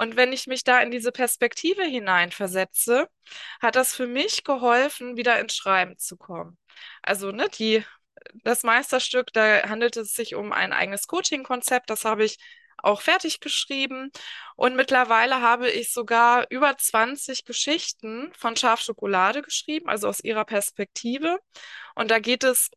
Und 0.00 0.16
wenn 0.16 0.32
ich 0.32 0.46
mich 0.46 0.64
da 0.64 0.80
in 0.80 0.90
diese 0.90 1.12
Perspektive 1.12 1.82
hineinversetze, 1.82 3.06
hat 3.60 3.76
das 3.76 3.94
für 3.94 4.06
mich 4.06 4.44
geholfen, 4.44 5.18
wieder 5.18 5.38
ins 5.38 5.54
Schreiben 5.54 5.98
zu 5.98 6.16
kommen. 6.16 6.56
Also, 7.02 7.32
ne, 7.32 7.50
die, 7.50 7.84
das 8.42 8.62
Meisterstück, 8.62 9.30
da 9.34 9.68
handelt 9.68 9.98
es 9.98 10.14
sich 10.14 10.34
um 10.36 10.52
ein 10.52 10.72
eigenes 10.72 11.06
Coaching-Konzept, 11.06 11.90
das 11.90 12.06
habe 12.06 12.24
ich 12.24 12.38
auch 12.78 13.02
fertig 13.02 13.40
geschrieben. 13.40 14.10
Und 14.56 14.74
mittlerweile 14.74 15.42
habe 15.42 15.70
ich 15.70 15.92
sogar 15.92 16.46
über 16.48 16.78
20 16.78 17.44
Geschichten 17.44 18.32
von 18.34 18.56
Schafschokolade 18.56 19.42
geschrieben, 19.42 19.90
also 19.90 20.08
aus 20.08 20.20
ihrer 20.20 20.46
Perspektive. 20.46 21.38
Und 21.94 22.10
da 22.10 22.20
geht 22.20 22.42
es 22.42 22.70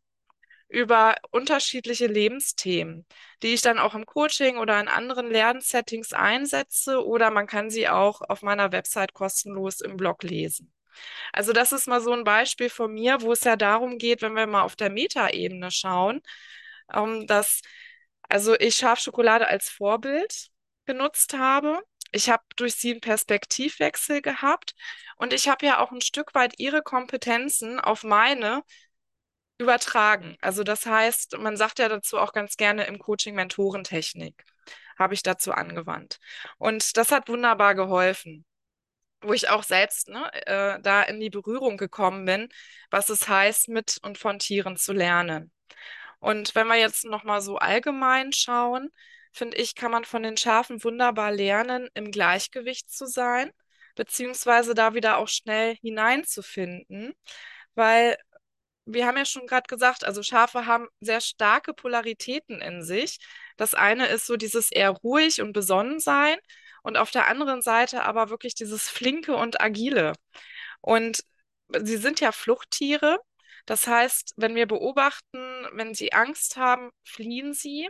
über 0.74 1.14
unterschiedliche 1.30 2.06
Lebensthemen, 2.06 3.06
die 3.42 3.54
ich 3.54 3.62
dann 3.62 3.78
auch 3.78 3.94
im 3.94 4.06
Coaching 4.06 4.58
oder 4.58 4.80
in 4.80 4.88
anderen 4.88 5.30
Lernsettings 5.30 6.12
einsetze 6.12 7.04
oder 7.06 7.30
man 7.30 7.46
kann 7.46 7.70
sie 7.70 7.88
auch 7.88 8.22
auf 8.22 8.42
meiner 8.42 8.72
Website 8.72 9.14
kostenlos 9.14 9.80
im 9.80 9.96
Blog 9.96 10.24
lesen. 10.24 10.72
Also 11.32 11.52
das 11.52 11.72
ist 11.72 11.86
mal 11.86 12.00
so 12.00 12.12
ein 12.12 12.24
Beispiel 12.24 12.70
von 12.70 12.92
mir, 12.92 13.22
wo 13.22 13.32
es 13.32 13.44
ja 13.44 13.56
darum 13.56 13.98
geht, 13.98 14.20
wenn 14.22 14.34
wir 14.34 14.46
mal 14.46 14.62
auf 14.62 14.74
der 14.76 14.90
Metaebene 14.90 15.70
schauen, 15.70 16.20
ähm, 16.92 17.26
dass 17.26 17.62
also 18.28 18.54
ich 18.58 18.74
Schafschokolade 18.74 19.46
als 19.46 19.70
Vorbild 19.70 20.48
genutzt 20.86 21.34
habe. 21.34 21.80
Ich 22.10 22.30
habe 22.30 22.42
durch 22.56 22.74
sie 22.74 22.92
einen 22.92 23.00
Perspektivwechsel 23.00 24.22
gehabt 24.22 24.74
und 25.16 25.32
ich 25.32 25.48
habe 25.48 25.66
ja 25.66 25.78
auch 25.78 25.92
ein 25.92 26.00
Stück 26.00 26.34
weit 26.34 26.54
ihre 26.58 26.82
Kompetenzen 26.82 27.80
auf 27.80 28.02
meine 28.04 28.62
übertragen. 29.64 30.36
Also 30.40 30.64
das 30.64 30.86
heißt, 30.86 31.38
man 31.38 31.56
sagt 31.56 31.78
ja 31.80 31.88
dazu 31.88 32.18
auch 32.18 32.32
ganz 32.32 32.56
gerne 32.56 32.84
im 32.84 32.98
Coaching 32.98 33.34
Mentorentechnik, 33.34 34.44
habe 34.98 35.14
ich 35.14 35.22
dazu 35.22 35.52
angewandt. 35.52 36.20
Und 36.58 36.96
das 36.96 37.12
hat 37.12 37.28
wunderbar 37.28 37.74
geholfen, 37.74 38.44
wo 39.22 39.32
ich 39.32 39.48
auch 39.50 39.64
selbst 39.64 40.08
ne, 40.08 40.30
äh, 40.46 40.80
da 40.82 41.02
in 41.02 41.20
die 41.20 41.30
Berührung 41.30 41.76
gekommen 41.78 42.24
bin, 42.26 42.48
was 42.90 43.08
es 43.08 43.28
heißt, 43.28 43.68
mit 43.68 43.98
und 44.02 44.18
von 44.18 44.38
Tieren 44.38 44.76
zu 44.76 44.92
lernen. 44.92 45.50
Und 46.20 46.54
wenn 46.54 46.68
wir 46.68 46.76
jetzt 46.76 47.04
nochmal 47.04 47.40
so 47.40 47.56
allgemein 47.58 48.32
schauen, 48.32 48.90
finde 49.32 49.56
ich, 49.58 49.74
kann 49.74 49.90
man 49.90 50.04
von 50.04 50.22
den 50.22 50.36
Schafen 50.36 50.82
wunderbar 50.84 51.32
lernen, 51.32 51.88
im 51.94 52.10
Gleichgewicht 52.10 52.90
zu 52.90 53.06
sein, 53.06 53.50
beziehungsweise 53.94 54.74
da 54.74 54.94
wieder 54.94 55.18
auch 55.18 55.28
schnell 55.28 55.76
hineinzufinden, 55.76 57.14
weil 57.74 58.16
wir 58.86 59.06
haben 59.06 59.16
ja 59.16 59.24
schon 59.24 59.46
gerade 59.46 59.66
gesagt, 59.68 60.04
also 60.04 60.22
Schafe 60.22 60.66
haben 60.66 60.88
sehr 61.00 61.20
starke 61.20 61.74
Polaritäten 61.74 62.60
in 62.60 62.82
sich. 62.82 63.18
Das 63.56 63.74
eine 63.74 64.06
ist 64.08 64.26
so 64.26 64.36
dieses 64.36 64.70
eher 64.70 64.90
ruhig 64.90 65.40
und 65.40 65.52
besonnen 65.52 66.00
sein 66.00 66.36
und 66.82 66.96
auf 66.96 67.10
der 67.10 67.28
anderen 67.28 67.62
Seite 67.62 68.04
aber 68.04 68.30
wirklich 68.30 68.54
dieses 68.54 68.88
flinke 68.88 69.36
und 69.36 69.60
agile. 69.60 70.12
Und 70.80 71.24
sie 71.82 71.96
sind 71.96 72.20
ja 72.20 72.32
Fluchttiere. 72.32 73.18
Das 73.66 73.86
heißt, 73.86 74.34
wenn 74.36 74.54
wir 74.54 74.66
beobachten, 74.66 75.38
wenn 75.72 75.94
sie 75.94 76.12
Angst 76.12 76.56
haben, 76.56 76.90
fliehen 77.04 77.54
sie. 77.54 77.88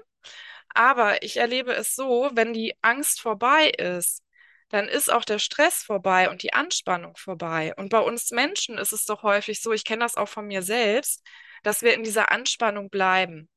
Aber 0.75 1.23
ich 1.23 1.37
erlebe 1.39 1.73
es 1.75 1.95
so, 1.95 2.31
wenn 2.35 2.53
die 2.53 2.75
Angst 2.83 3.21
vorbei 3.21 3.71
ist, 3.71 4.23
dann 4.71 4.89
ist 4.89 5.13
auch 5.13 5.25
der 5.25 5.39
Stress 5.39 5.83
vorbei 5.83 6.31
und 6.31 6.43
die 6.43 6.53
Anspannung 6.53 7.17
vorbei. 7.17 7.75
Und 7.77 7.91
bei 7.91 8.01
uns 8.01 8.31
Menschen 8.31 8.79
ist 8.79 8.93
es 8.93 9.05
doch 9.05 9.23
häufig 9.23 9.61
so, 9.63 9.73
ich 9.73 9.85
kenne 9.85 10.05
das 10.05 10.17
auch 10.17 10.29
von 10.29 10.47
mir 10.47 10.63
selbst, 10.63 11.23
dass 11.63 11.83
wir 11.83 11.95
in 11.95 12.03
dieser 12.03 12.31
Anspannung 12.33 12.91
bleiben. 12.91 13.49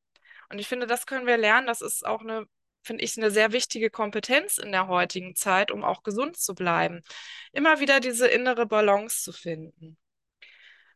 Und 0.50 0.58
ich 0.58 0.68
finde, 0.68 0.86
das 0.86 1.06
können 1.06 1.26
wir 1.26 1.36
lernen. 1.36 1.66
Das 1.66 1.80
ist 1.80 2.06
auch 2.06 2.20
eine, 2.20 2.46
finde 2.82 3.04
ich, 3.04 3.16
eine 3.16 3.30
sehr 3.30 3.52
wichtige 3.52 3.90
Kompetenz 3.90 4.58
in 4.58 4.72
der 4.72 4.88
heutigen 4.88 5.34
Zeit, 5.34 5.70
um 5.70 5.84
auch 5.84 6.02
gesund 6.02 6.36
zu 6.36 6.54
bleiben. 6.54 7.02
Immer 7.52 7.80
wieder 7.80 8.00
diese 8.00 8.28
innere 8.28 8.66
Balance 8.66 9.22
zu 9.22 9.32
finden. 9.32 9.98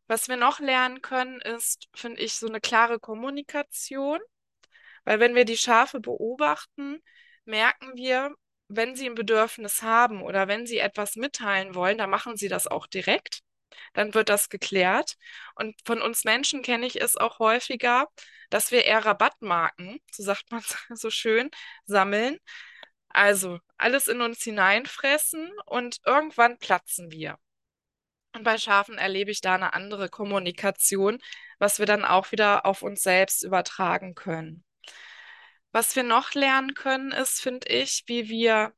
Was 0.07 0.29
wir 0.29 0.37
noch 0.37 0.61
lernen 0.61 1.01
können, 1.03 1.41
ist, 1.41 1.89
finde 1.95 2.21
ich, 2.21 2.35
so 2.35 2.47
eine 2.47 2.61
klare 2.61 2.99
Kommunikation. 2.99 4.21
Weil 5.05 5.21
wenn 5.21 5.35
wir 5.35 5.45
die 5.45 5.57
Schafe 5.57 6.01
beobachten, 6.01 7.03
merken 7.45 7.93
wir, 7.97 8.35
wenn 8.77 8.97
sie 8.97 9.07
ein 9.09 9.15
Bedürfnis 9.15 9.83
haben 9.83 10.23
oder 10.23 10.49
wenn 10.49 10.67
sie 10.67 10.79
etwas 10.79 11.17
mitteilen 11.17 11.75
wollen, 11.75 11.99
dann 11.99 12.11
machen 12.11 12.37
sie 12.37 12.49
das 12.49 12.67
auch 12.67 12.87
direkt. 12.87 13.43
Dann 13.95 14.15
wird 14.15 14.29
das 14.29 14.49
geklärt. 14.49 15.17
Und 15.55 15.77
von 15.85 16.03
uns 16.03 16.25
Menschen 16.25 16.63
kenne 16.63 16.87
ich 16.87 17.01
es 17.01 17.17
auch 17.17 17.39
häufiger, 17.39 18.09
dass 18.51 18.71
wir 18.71 18.85
eher 18.85 19.05
Rabattmarken, 19.05 20.01
so 20.11 20.23
sagt 20.23 20.51
man 20.51 20.63
so 20.97 21.11
schön, 21.11 21.51
sammeln. 21.87 22.39
Also 23.09 23.59
alles 23.79 24.09
in 24.09 24.21
uns 24.23 24.43
hineinfressen 24.43 25.51
und 25.67 25.99
irgendwann 26.07 26.59
platzen 26.59 27.11
wir. 27.11 27.39
Und 28.35 28.45
bei 28.45 28.57
Schafen 28.59 28.99
erlebe 28.99 29.31
ich 29.31 29.41
da 29.43 29.55
eine 29.55 29.75
andere 29.75 30.09
Kommunikation, 30.09 31.19
was 31.59 31.79
wir 31.79 31.87
dann 31.87 32.05
auch 32.05 32.33
wieder 32.33 32.65
auf 32.67 32.83
uns 32.83 33.03
selbst 33.03 33.43
übertragen 33.43 34.15
können. 34.15 34.65
Was 35.73 35.97
wir 35.97 36.03
noch 36.03 36.35
lernen 36.35 36.75
können, 36.75 37.13
ist, 37.13 37.41
finde 37.41 37.69
ich, 37.69 38.05
wie 38.07 38.29
wir 38.29 38.73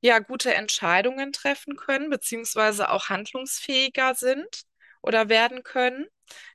ja 0.00 0.18
gute 0.18 0.52
Entscheidungen 0.54 1.32
treffen 1.32 1.76
können, 1.76 2.10
beziehungsweise 2.10 2.90
auch 2.90 3.08
handlungsfähiger 3.08 4.14
sind 4.14 4.64
oder 5.00 5.28
werden 5.28 5.62
können, 5.62 6.06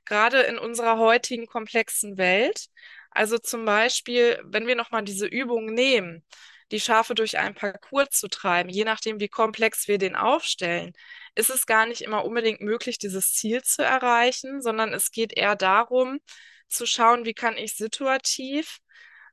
gerade 0.04 0.42
in 0.42 0.58
unserer 0.58 0.98
heutigen 0.98 1.46
komplexen 1.46 2.18
Welt. 2.18 2.66
Also 3.10 3.38
zum 3.38 3.64
Beispiel, 3.64 4.40
wenn 4.44 4.66
wir 4.66 4.76
nochmal 4.76 5.02
diese 5.02 5.26
Übung 5.26 5.66
nehmen, 5.74 6.24
die 6.70 6.80
Schafe 6.80 7.14
durch 7.14 7.38
einen 7.38 7.54
Parcours 7.56 8.10
zu 8.10 8.28
treiben, 8.28 8.70
je 8.70 8.84
nachdem, 8.84 9.18
wie 9.18 9.28
komplex 9.28 9.88
wir 9.88 9.98
den 9.98 10.14
aufstellen, 10.14 10.92
ist 11.34 11.50
es 11.50 11.66
gar 11.66 11.86
nicht 11.86 12.02
immer 12.02 12.24
unbedingt 12.24 12.60
möglich, 12.60 12.98
dieses 12.98 13.32
Ziel 13.34 13.62
zu 13.62 13.82
erreichen, 13.82 14.62
sondern 14.62 14.92
es 14.92 15.10
geht 15.10 15.36
eher 15.36 15.56
darum, 15.56 16.20
zu 16.68 16.86
schauen, 16.86 17.24
wie 17.24 17.34
kann 17.34 17.56
ich 17.56 17.74
situativ 17.74 18.78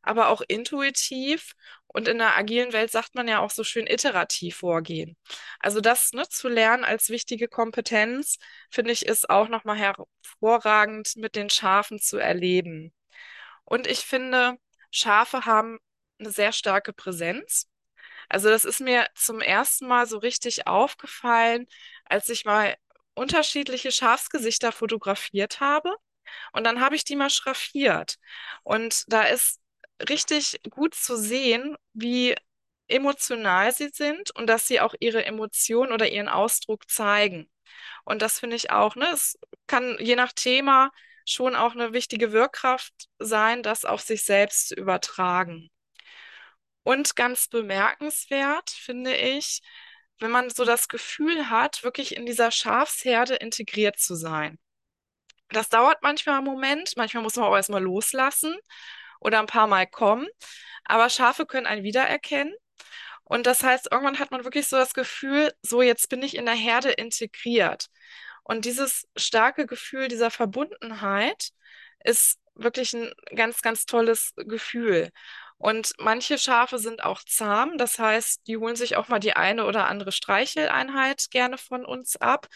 aber 0.07 0.29
auch 0.29 0.41
intuitiv 0.47 1.53
und 1.87 2.07
in 2.07 2.17
der 2.19 2.37
agilen 2.37 2.73
Welt 2.73 2.91
sagt 2.91 3.15
man 3.15 3.27
ja 3.27 3.39
auch 3.39 3.51
so 3.51 3.63
schön 3.63 3.87
iterativ 3.87 4.57
vorgehen. 4.57 5.17
Also 5.59 5.81
das 5.81 6.13
ne, 6.13 6.27
zu 6.29 6.47
lernen 6.47 6.83
als 6.83 7.09
wichtige 7.09 7.47
Kompetenz, 7.47 8.37
finde 8.69 8.91
ich, 8.91 9.05
ist 9.05 9.29
auch 9.29 9.49
nochmal 9.49 9.77
hervorragend 9.77 11.15
mit 11.17 11.35
den 11.35 11.49
Schafen 11.49 11.99
zu 11.99 12.17
erleben. 12.17 12.93
Und 13.65 13.87
ich 13.87 13.99
finde, 13.99 14.57
Schafe 14.91 15.45
haben 15.45 15.79
eine 16.19 16.31
sehr 16.31 16.51
starke 16.51 16.93
Präsenz. 16.93 17.69
Also 18.29 18.49
das 18.49 18.65
ist 18.65 18.79
mir 18.81 19.07
zum 19.15 19.41
ersten 19.41 19.87
Mal 19.87 20.05
so 20.07 20.17
richtig 20.17 20.67
aufgefallen, 20.67 21.67
als 22.05 22.29
ich 22.29 22.45
mal 22.45 22.75
unterschiedliche 23.13 23.91
Schafsgesichter 23.91 24.71
fotografiert 24.71 25.59
habe. 25.59 25.95
Und 26.53 26.65
dann 26.65 26.81
habe 26.81 26.95
ich 26.95 27.03
die 27.03 27.15
mal 27.15 27.29
schraffiert. 27.29 28.17
Und 28.63 29.03
da 29.07 29.23
ist 29.23 29.59
richtig 30.09 30.59
gut 30.69 30.95
zu 30.95 31.17
sehen, 31.17 31.77
wie 31.93 32.35
emotional 32.87 33.73
sie 33.73 33.89
sind 33.89 34.31
und 34.35 34.47
dass 34.47 34.67
sie 34.67 34.79
auch 34.81 34.95
ihre 34.99 35.25
Emotion 35.25 35.91
oder 35.91 36.09
ihren 36.09 36.29
Ausdruck 36.29 36.89
zeigen. 36.89 37.49
Und 38.05 38.21
das 38.21 38.39
finde 38.39 38.55
ich 38.55 38.71
auch, 38.71 38.95
ne? 38.95 39.07
Es 39.13 39.37
kann 39.67 39.97
je 39.99 40.15
nach 40.15 40.33
Thema 40.33 40.91
schon 41.25 41.55
auch 41.55 41.73
eine 41.73 41.93
wichtige 41.93 42.31
Wirkkraft 42.31 42.93
sein, 43.19 43.63
das 43.63 43.85
auf 43.85 44.01
sich 44.01 44.23
selbst 44.23 44.69
zu 44.69 44.75
übertragen. 44.75 45.69
Und 46.83 47.15
ganz 47.15 47.47
bemerkenswert 47.49 48.69
finde 48.71 49.15
ich, 49.15 49.61
wenn 50.19 50.31
man 50.31 50.49
so 50.49 50.63
das 50.65 50.87
Gefühl 50.87 51.49
hat, 51.49 51.83
wirklich 51.83 52.15
in 52.15 52.25
dieser 52.25 52.49
Schafsherde 52.51 53.35
integriert 53.35 53.99
zu 53.99 54.15
sein. 54.15 54.57
das 55.49 55.69
dauert 55.69 56.01
manchmal 56.03 56.37
einen 56.37 56.45
Moment, 56.45 56.93
manchmal 56.97 57.23
muss 57.23 57.35
man 57.35 57.45
auch 57.45 57.55
erstmal 57.55 57.83
loslassen 57.83 58.55
oder 59.19 59.39
ein 59.39 59.47
paar 59.47 59.67
Mal 59.67 59.87
kommen. 59.87 60.27
Aber 60.85 61.09
Schafe 61.09 61.45
können 61.45 61.67
einen 61.67 61.83
wiedererkennen. 61.83 62.53
Und 63.23 63.45
das 63.45 63.63
heißt, 63.63 63.89
irgendwann 63.91 64.19
hat 64.19 64.31
man 64.31 64.45
wirklich 64.45 64.67
so 64.67 64.77
das 64.77 64.93
Gefühl, 64.93 65.51
so 65.61 65.81
jetzt 65.81 66.09
bin 66.09 66.23
ich 66.23 66.37
in 66.37 66.45
der 66.45 66.55
Herde 66.55 66.91
integriert. 66.91 67.87
Und 68.43 68.65
dieses 68.65 69.07
starke 69.17 69.65
Gefühl 69.65 70.07
dieser 70.07 70.31
Verbundenheit 70.31 71.49
ist 72.03 72.39
wirklich 72.55 72.93
ein 72.93 73.11
ganz, 73.35 73.61
ganz 73.61 73.85
tolles 73.85 74.33
Gefühl. 74.37 75.11
Und 75.57 75.93
manche 75.97 76.37
Schafe 76.37 76.77
sind 76.77 77.03
auch 77.03 77.23
zahm, 77.23 77.77
das 77.77 77.97
heißt, 77.97 78.45
die 78.47 78.57
holen 78.57 78.75
sich 78.75 78.95
auch 78.95 79.07
mal 79.07 79.19
die 79.19 79.33
eine 79.35 79.65
oder 79.65 79.87
andere 79.87 80.11
Streicheleinheit 80.11 81.31
gerne 81.31 81.57
von 81.57 81.83
uns 81.83 82.15
ab. 82.15 82.47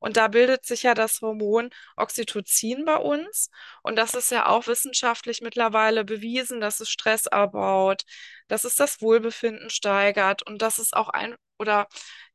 Und 0.00 0.16
da 0.16 0.28
bildet 0.28 0.66
sich 0.66 0.82
ja 0.82 0.94
das 0.94 1.20
Hormon 1.20 1.70
Oxytocin 1.96 2.84
bei 2.84 2.96
uns. 2.96 3.50
Und 3.82 3.96
das 3.96 4.14
ist 4.14 4.30
ja 4.32 4.46
auch 4.46 4.66
wissenschaftlich 4.66 5.40
mittlerweile 5.40 6.04
bewiesen, 6.04 6.60
dass 6.60 6.80
es 6.80 6.90
Stress 6.90 7.28
abbaut, 7.28 8.02
dass 8.48 8.64
es 8.64 8.74
das 8.74 9.00
Wohlbefinden 9.00 9.70
steigert 9.70 10.42
und 10.42 10.60
dass 10.60 10.78
es 10.78 10.92
auch 10.92 11.08
ein 11.10 11.36
oder 11.58 11.86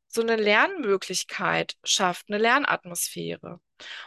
so 0.08 0.22
eine 0.22 0.36
Lernmöglichkeit 0.36 1.74
schafft, 1.84 2.26
eine 2.28 2.38
Lernatmosphäre. 2.38 3.60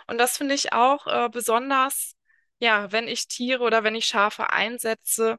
Und 0.08 0.18
das 0.18 0.38
finde 0.38 0.56
ich 0.56 0.74
auch 0.74 1.06
äh, 1.08 1.30
besonders, 1.30 2.16
ja, 2.60 2.92
wenn 2.92 3.08
ich 3.08 3.28
Tiere 3.28 3.64
oder 3.64 3.84
wenn 3.84 3.96
ich 3.96 4.06
Schafe 4.06 4.52
einsetze, 4.52 5.38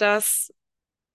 dass 0.00 0.52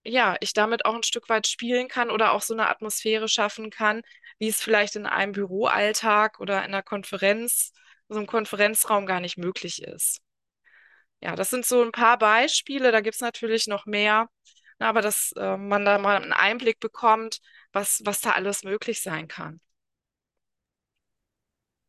ja, 0.04 0.36
ich 0.40 0.52
damit 0.54 0.84
auch 0.86 0.94
ein 0.94 1.02
Stück 1.02 1.28
weit 1.28 1.46
spielen 1.46 1.88
kann 1.88 2.10
oder 2.10 2.32
auch 2.32 2.42
so 2.42 2.54
eine 2.54 2.68
Atmosphäre 2.68 3.28
schaffen 3.28 3.70
kann, 3.70 4.02
wie 4.38 4.48
es 4.48 4.62
vielleicht 4.62 4.96
in 4.96 5.06
einem 5.06 5.32
Büroalltag 5.32 6.40
oder 6.40 6.58
in 6.58 6.66
einer 6.66 6.82
Konferenz, 6.82 7.72
so 8.08 8.18
einem 8.18 8.26
Konferenzraum 8.26 9.06
gar 9.06 9.20
nicht 9.20 9.38
möglich 9.38 9.82
ist. 9.82 10.20
Ja, 11.20 11.36
das 11.36 11.50
sind 11.50 11.64
so 11.64 11.82
ein 11.82 11.92
paar 11.92 12.18
Beispiele, 12.18 12.92
da 12.92 13.00
gibt 13.00 13.14
es 13.14 13.20
natürlich 13.20 13.66
noch 13.66 13.86
mehr, 13.86 14.28
aber 14.78 15.00
dass 15.00 15.32
äh, 15.36 15.56
man 15.56 15.84
da 15.84 15.98
mal 15.98 16.22
einen 16.22 16.32
Einblick 16.32 16.80
bekommt, 16.80 17.40
was, 17.72 18.02
was 18.04 18.20
da 18.20 18.32
alles 18.32 18.62
möglich 18.64 19.00
sein 19.02 19.26
kann. 19.28 19.60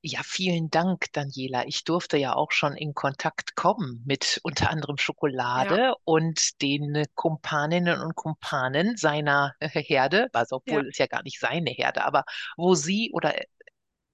Ja, 0.08 0.22
vielen 0.24 0.70
Dank, 0.70 1.12
Daniela. 1.14 1.66
Ich 1.66 1.84
durfte 1.84 2.18
ja 2.18 2.36
auch 2.36 2.52
schon 2.52 2.76
in 2.78 2.94
Kontakt 2.94 3.56
kommen 3.56 4.04
mit 4.06 4.40
unter 4.44 4.70
anderem 4.70 4.98
Schokolade 4.98 5.80
Ja. 5.80 5.96
und 6.04 6.62
den 6.62 7.06
Kumpaninnen 7.16 8.00
und 8.02 8.14
Kumpanen 8.16 8.98
seiner 8.98 9.56
Herde, 9.62 10.28
also 10.34 10.58
Ja. 10.66 10.78
obwohl 10.78 10.90
es 10.90 11.00
ja 11.00 11.08
gar 11.08 11.24
nicht 11.24 11.40
seine 11.40 11.72
Herde, 11.72 12.06
aber 12.06 12.24
wo 12.56 12.76
sie 12.76 13.10
oder 13.14 13.34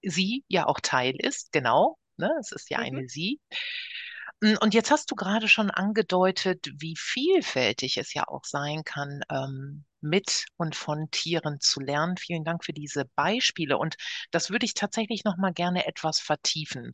sie 0.03 0.45
ja 0.47 0.67
auch 0.67 0.79
Teil 0.81 1.15
ist, 1.17 1.51
genau, 1.51 1.97
ne? 2.17 2.31
Es 2.39 2.51
ist 2.53 2.69
ja 2.69 2.79
Mhm. 2.79 2.79
eine 2.79 3.09
sie. 3.09 3.39
Mm, 4.41 4.55
Und 4.61 4.73
jetzt 4.73 4.91
hast 4.91 5.09
du 5.11 5.15
gerade 5.15 5.47
schon 5.47 5.71
angedeutet, 5.71 6.67
wie 6.77 6.95
vielfältig 6.97 7.97
es 7.97 8.13
ja 8.13 8.27
auch 8.27 8.43
sein 8.45 8.83
kann, 8.83 9.21
ähm, 9.29 9.85
mit 10.01 10.45
und 10.57 10.75
von 10.75 11.09
Tieren 11.11 11.59
zu 11.59 11.79
lernen. 11.79 12.17
Vielen 12.17 12.43
Dank 12.43 12.65
für 12.65 12.73
diese 12.73 13.05
Beispiele. 13.15 13.77
Und 13.77 13.95
das 14.31 14.49
würde 14.49 14.65
ich 14.65 14.73
tatsächlich 14.73 15.23
noch 15.23 15.37
mal 15.37 15.53
gerne 15.53 15.85
etwas 15.87 16.19
vertiefen. 16.19 16.93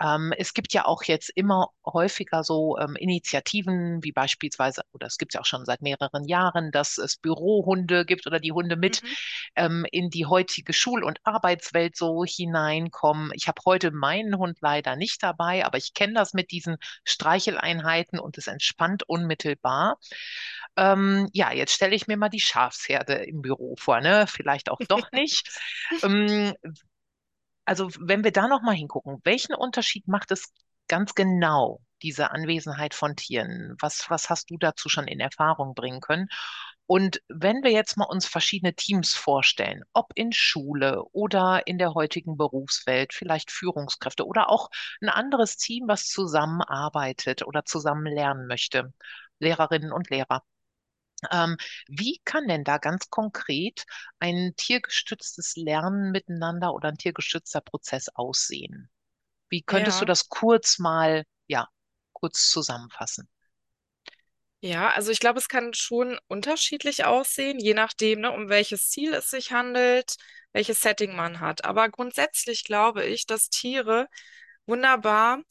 Ähm, 0.00 0.32
es 0.38 0.54
gibt 0.54 0.72
ja 0.72 0.84
auch 0.86 1.02
jetzt 1.04 1.30
immer 1.34 1.68
häufiger 1.86 2.44
so 2.44 2.78
ähm, 2.78 2.96
Initiativen, 2.96 4.02
wie 4.02 4.12
beispielsweise, 4.12 4.82
oder 4.92 5.06
es 5.06 5.18
gibt 5.18 5.34
ja 5.34 5.40
auch 5.40 5.46
schon 5.46 5.64
seit 5.64 5.82
mehreren 5.82 6.24
Jahren, 6.26 6.70
dass 6.72 6.98
es 6.98 7.16
Bürohunde 7.16 8.04
gibt 8.04 8.26
oder 8.26 8.40
die 8.40 8.52
Hunde 8.52 8.76
mit 8.76 9.02
Mhm. 9.02 9.16
ähm, 9.56 9.86
in 9.90 10.10
die 10.10 10.26
heutige 10.26 10.72
Schul- 10.72 11.04
und 11.04 11.18
Arbeitswelt 11.24 11.96
so 11.96 12.24
hineinkommen. 12.24 13.30
Ich 13.34 13.48
habe 13.48 13.60
heute 13.66 13.90
meinen 13.90 14.36
Hund 14.38 14.58
leider 14.60 14.96
nicht 14.96 15.22
dabei, 15.22 15.64
aber 15.64 15.78
ich 15.78 15.94
kenne 15.94 16.14
das 16.14 16.34
mit 16.34 16.50
diesen 16.50 16.76
Streicheleinheiten 17.04 18.18
und 18.18 18.38
es 18.38 18.46
entspannt 18.46 19.04
unmittelbar. 19.08 19.98
Ähm, 20.76 21.28
ja, 21.32 21.52
jetzt 21.52 21.72
stelle 21.74 21.94
ich 21.94 22.06
mir 22.06 22.16
mal 22.16 22.28
die 22.28 22.40
Schafsherde 22.42 23.14
im 23.14 23.42
Büro 23.42 23.76
vor, 23.76 24.00
ne? 24.00 24.26
Vielleicht 24.26 24.70
auch 24.70 24.80
doch 24.88 25.10
nicht. 25.12 25.48
Ähm, 26.02 26.54
also 27.64 27.90
wenn 28.00 28.24
wir 28.24 28.32
da 28.32 28.48
noch 28.48 28.62
mal 28.62 28.74
hingucken, 28.74 29.20
welchen 29.24 29.54
Unterschied 29.54 30.08
macht 30.08 30.30
es 30.30 30.52
ganz 30.88 31.14
genau, 31.14 31.80
diese 32.02 32.30
Anwesenheit 32.32 32.94
von 32.94 33.16
Tieren? 33.16 33.76
Was, 33.80 34.10
was 34.10 34.28
hast 34.28 34.50
du 34.50 34.58
dazu 34.58 34.88
schon 34.88 35.06
in 35.06 35.20
Erfahrung 35.20 35.74
bringen 35.74 36.00
können? 36.00 36.28
Und 36.86 37.22
wenn 37.28 37.62
wir 37.62 37.70
jetzt 37.70 37.96
mal 37.96 38.04
uns 38.04 38.26
verschiedene 38.26 38.74
Teams 38.74 39.14
vorstellen, 39.14 39.82
ob 39.92 40.12
in 40.14 40.32
Schule 40.32 41.02
oder 41.12 41.66
in 41.66 41.78
der 41.78 41.94
heutigen 41.94 42.36
Berufswelt, 42.36 43.14
vielleicht 43.14 43.50
Führungskräfte 43.50 44.26
oder 44.26 44.50
auch 44.50 44.68
ein 45.00 45.08
anderes 45.08 45.56
Team, 45.56 45.84
was 45.86 46.08
zusammenarbeitet 46.08 47.46
oder 47.46 47.64
zusammen 47.64 48.12
lernen 48.12 48.46
möchte, 48.46 48.92
Lehrerinnen 49.38 49.92
und 49.92 50.10
Lehrer. 50.10 50.42
Ähm, 51.30 51.56
wie 51.88 52.20
kann 52.24 52.48
denn 52.48 52.64
da 52.64 52.78
ganz 52.78 53.10
konkret 53.10 53.84
ein 54.18 54.54
tiergestütztes 54.56 55.56
Lernen 55.56 56.10
miteinander 56.12 56.74
oder 56.74 56.88
ein 56.88 56.98
tiergestützter 56.98 57.60
Prozess 57.60 58.08
aussehen? 58.10 58.90
Wie 59.50 59.62
könntest 59.62 60.00
du 60.00 60.04
Ja. 60.04 60.06
das 60.06 60.28
kurz 60.28 60.78
mal, 60.80 61.24
ja, 61.48 61.68
kurz 62.12 62.50
zusammenfassen? 62.50 63.28
Ja, 64.60 64.90
also 64.90 65.10
ich 65.10 65.18
glaube, 65.18 65.38
es 65.40 65.48
kann 65.48 65.74
schon 65.74 66.18
unterschiedlich 66.28 67.04
aussehen, 67.04 67.58
je 67.58 67.74
nachdem, 67.74 68.20
ne, 68.20 68.30
um 68.30 68.48
welches 68.48 68.90
Ziel 68.90 69.12
es 69.14 69.28
sich 69.30 69.50
handelt, 69.50 70.14
welches 70.52 70.80
Setting 70.80 71.16
man 71.16 71.40
hat. 71.40 71.64
Aber 71.64 71.88
grundsätzlich 71.88 72.62
glaube 72.64 73.04
ich, 73.04 73.26
dass 73.26 73.50
Tiere 73.50 74.08
wunderbar 74.66 75.42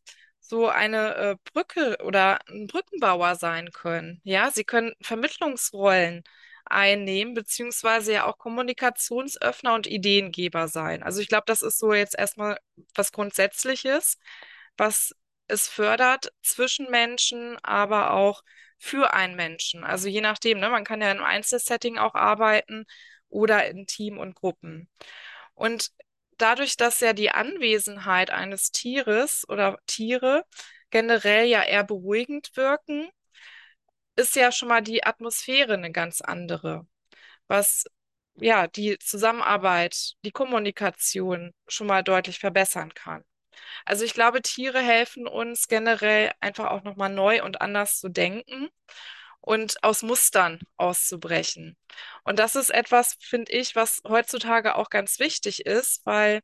so 0.51 0.67
eine 0.67 1.15
äh, 1.15 1.35
Brücke 1.53 1.97
oder 2.03 2.39
ein 2.49 2.67
Brückenbauer 2.67 3.35
sein 3.35 3.71
können. 3.71 4.19
Ja, 4.25 4.51
sie 4.51 4.65
können 4.65 4.93
Vermittlungsrollen 5.01 6.23
einnehmen, 6.65 7.33
beziehungsweise 7.33 8.11
ja 8.11 8.25
auch 8.25 8.37
Kommunikationsöffner 8.37 9.73
und 9.73 9.87
Ideengeber 9.87 10.67
sein. 10.67 11.03
Also 11.03 11.21
ich 11.21 11.29
glaube, 11.29 11.45
das 11.47 11.61
ist 11.61 11.79
so 11.79 11.93
jetzt 11.93 12.19
erstmal 12.19 12.59
was 12.95 13.13
Grundsätzliches, 13.13 14.19
was 14.75 15.15
es 15.47 15.69
fördert 15.69 16.33
zwischen 16.43 16.89
Menschen, 16.91 17.57
aber 17.63 18.11
auch 18.11 18.43
für 18.77 19.13
einen 19.13 19.37
Menschen. 19.37 19.85
Also 19.85 20.09
je 20.09 20.21
nachdem, 20.21 20.59
ne, 20.59 20.69
man 20.69 20.83
kann 20.83 21.01
ja 21.01 21.11
im 21.11 21.23
Einzelsetting 21.23 21.97
auch 21.97 22.15
arbeiten 22.15 22.85
oder 23.29 23.67
in 23.69 23.87
Team 23.87 24.17
und 24.17 24.35
Gruppen. 24.35 24.89
Und 25.53 25.91
dadurch, 26.41 26.77
dass 26.77 26.99
ja 26.99 27.13
die 27.13 27.31
Anwesenheit 27.31 28.31
eines 28.31 28.71
Tieres 28.71 29.47
oder 29.49 29.77
Tiere 29.87 30.45
generell 30.89 31.45
ja 31.45 31.63
eher 31.63 31.83
beruhigend 31.83 32.55
wirken, 32.55 33.09
ist 34.15 34.35
ja 34.35 34.51
schon 34.51 34.69
mal 34.69 34.81
die 34.81 35.03
Atmosphäre 35.03 35.73
eine 35.73 35.91
ganz 35.91 36.21
andere, 36.21 36.87
was 37.47 37.85
ja 38.35 38.67
die 38.67 38.97
Zusammenarbeit, 38.99 40.15
die 40.25 40.31
Kommunikation 40.31 41.53
schon 41.67 41.87
mal 41.87 42.03
deutlich 42.03 42.39
verbessern 42.39 42.93
kann. 42.93 43.23
Also 43.85 44.05
ich 44.05 44.13
glaube, 44.13 44.41
Tiere 44.41 44.81
helfen 44.81 45.27
uns 45.27 45.67
generell 45.67 46.31
einfach 46.41 46.71
auch 46.71 46.83
nochmal 46.83 47.09
neu 47.09 47.43
und 47.43 47.61
anders 47.61 47.99
zu 47.99 48.09
denken 48.09 48.69
und 49.41 49.83
aus 49.83 50.03
Mustern 50.03 50.59
auszubrechen. 50.77 51.77
Und 52.23 52.39
das 52.39 52.55
ist 52.55 52.69
etwas, 52.69 53.17
finde 53.19 53.51
ich, 53.51 53.75
was 53.75 54.01
heutzutage 54.07 54.75
auch 54.75 54.89
ganz 54.89 55.19
wichtig 55.19 55.65
ist, 55.65 56.05
weil 56.05 56.41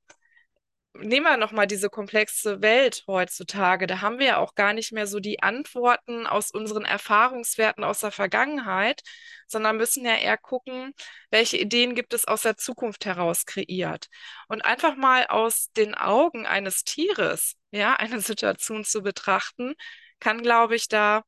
nehmen 0.93 1.25
wir 1.25 1.37
nochmal 1.37 1.67
diese 1.67 1.89
komplexe 1.89 2.61
Welt 2.61 3.03
heutzutage. 3.07 3.87
Da 3.87 4.01
haben 4.01 4.19
wir 4.19 4.25
ja 4.25 4.37
auch 4.37 4.55
gar 4.55 4.73
nicht 4.73 4.91
mehr 4.91 5.07
so 5.07 5.19
die 5.19 5.41
Antworten 5.41 6.27
aus 6.27 6.51
unseren 6.51 6.85
Erfahrungswerten 6.85 7.83
aus 7.83 7.99
der 7.99 8.11
Vergangenheit, 8.11 9.01
sondern 9.47 9.77
müssen 9.77 10.05
ja 10.05 10.15
eher 10.15 10.37
gucken, 10.37 10.93
welche 11.29 11.57
Ideen 11.57 11.95
gibt 11.95 12.13
es 12.13 12.25
aus 12.25 12.41
der 12.41 12.57
Zukunft 12.57 13.05
heraus 13.05 13.45
kreiert. 13.45 14.07
Und 14.47 14.65
einfach 14.65 14.95
mal 14.95 15.27
aus 15.27 15.71
den 15.73 15.95
Augen 15.95 16.45
eines 16.45 16.83
Tieres, 16.83 17.55
ja, 17.71 17.95
eine 17.95 18.21
Situation 18.21 18.83
zu 18.83 19.01
betrachten, 19.01 19.75
kann, 20.19 20.41
glaube 20.41 20.75
ich, 20.75 20.87
da 20.87 21.23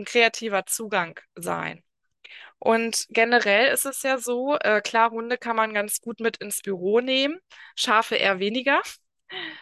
ein 0.00 0.04
kreativer 0.04 0.66
Zugang 0.66 1.18
sein. 1.34 1.82
Und 2.58 3.06
generell 3.10 3.72
ist 3.72 3.86
es 3.86 4.02
ja 4.02 4.18
so, 4.18 4.56
äh, 4.58 4.80
klar, 4.82 5.10
Hunde 5.12 5.38
kann 5.38 5.56
man 5.56 5.74
ganz 5.74 6.00
gut 6.00 6.20
mit 6.20 6.38
ins 6.38 6.62
Büro 6.62 7.00
nehmen, 7.00 7.38
Schafe 7.76 8.16
eher 8.16 8.38
weniger 8.40 8.82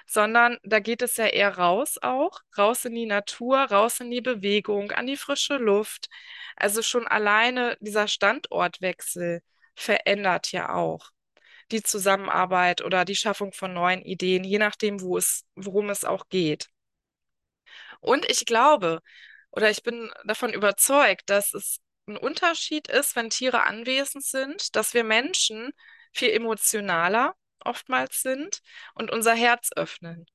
sondern 0.07 0.59
da 0.63 0.81
geht 0.81 1.03
es 1.03 1.17
ja 1.17 1.27
eher 1.27 1.57
raus 1.59 1.99
auch, 2.03 2.41
raus 2.57 2.85
in 2.85 2.95
die 2.95 3.07
Natur, 3.07 3.59
raus 3.59 4.01
in 4.01 4.11
die 4.11 4.21
Bewegung, 4.21 4.91
an 4.93 5.07
die 5.07 5.17
frische 5.17 5.57
Luft. 5.57 6.09
Also 6.57 6.83
schon 6.83 7.07
alleine 7.07 7.77
dieser 7.81 8.09
Standortwechsel 8.09 9.43
verändert 9.75 10.53
ja 10.53 10.75
auch 10.75 11.11
die 11.71 11.83
Zusammenarbeit 11.83 12.83
oder 12.83 13.05
die 13.05 13.17
Schaffung 13.17 13.53
von 13.53 13.75
neuen 13.75 14.03
Ideen, 14.03 14.45
je 14.45 14.59
nachdem, 14.59 15.01
wo 15.03 15.19
es, 15.19 15.45
worum 15.55 15.91
es 15.91 16.05
auch 16.05 16.29
geht. 16.31 16.69
Und 18.01 18.25
ich 18.31 18.47
glaube, 18.47 19.01
oder 19.51 19.71
ich 19.71 19.83
bin 19.83 20.11
davon 20.25 20.53
überzeugt, 20.53 21.31
dass 21.31 21.55
es 21.55 21.81
ein 22.07 22.17
Unterschied 22.17 22.89
ist, 22.89 23.17
wenn 23.17 23.31
Tiere 23.31 23.63
anwesend 23.65 24.25
sind, 24.25 24.77
dass 24.77 24.95
wir 24.95 25.05
Menschen 25.05 25.73
viel 26.13 26.31
emotionaler 26.31 27.35
oftmals 27.61 28.23
sind 28.23 28.61
und 28.95 29.11
unser 29.11 29.35
Herz 29.35 29.71
öffnen. 29.77 30.27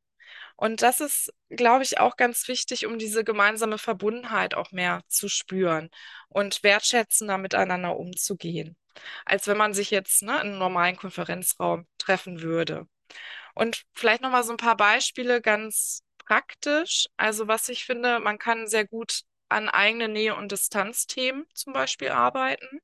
Und 0.55 0.81
das 0.81 0.99
ist, 0.99 1.33
glaube 1.49 1.83
ich, 1.83 1.99
auch 1.99 2.15
ganz 2.15 2.47
wichtig, 2.47 2.85
um 2.85 2.99
diese 2.99 3.23
gemeinsame 3.23 3.77
Verbundenheit 3.77 4.53
auch 4.53 4.71
mehr 4.71 5.01
zu 5.07 5.27
spüren 5.29 5.89
und 6.29 6.63
wertschätzender 6.63 7.37
miteinander 7.37 7.97
umzugehen, 7.97 8.77
als 9.25 9.47
wenn 9.47 9.57
man 9.57 9.73
sich 9.73 9.91
jetzt 9.91 10.21
ne, 10.21 10.33
in 10.33 10.39
einem 10.39 10.57
normalen 10.59 10.95
Konferenzraum 10.95 11.87
treffen 11.97 12.41
würde. 12.41 12.87
Und 13.55 13.83
vielleicht 13.93 14.21
nochmal 14.21 14.43
so 14.43 14.51
ein 14.51 14.57
paar 14.57 14.77
Beispiele 14.77 15.41
ganz 15.41 16.03
praktisch. 16.33 17.07
Also 17.17 17.47
was 17.47 17.69
ich 17.69 17.85
finde, 17.85 18.19
man 18.19 18.37
kann 18.39 18.67
sehr 18.67 18.85
gut 18.87 19.21
an 19.49 19.69
eigene 19.69 20.07
Nähe- 20.09 20.35
und 20.35 20.51
Distanzthemen 20.51 21.45
zum 21.53 21.73
Beispiel 21.73 22.09
arbeiten. 22.09 22.79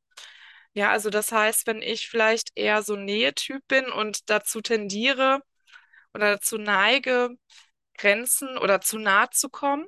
Ja, 0.74 0.92
also 0.92 1.10
das 1.10 1.32
heißt, 1.32 1.68
wenn 1.68 1.82
ich 1.82 2.10
vielleicht 2.10 2.52
eher 2.56 2.84
so 2.84 2.96
Nähetyp 2.96 3.68
bin 3.68 3.88
und 3.92 4.30
dazu 4.30 4.62
tendiere 4.62 5.42
oder 6.14 6.36
dazu 6.36 6.58
neige, 6.58 7.32
Grenzen 7.98 8.58
oder 8.58 8.82
zu 8.82 9.00
nahe 9.00 9.30
zu 9.32 9.50
kommen 9.50 9.88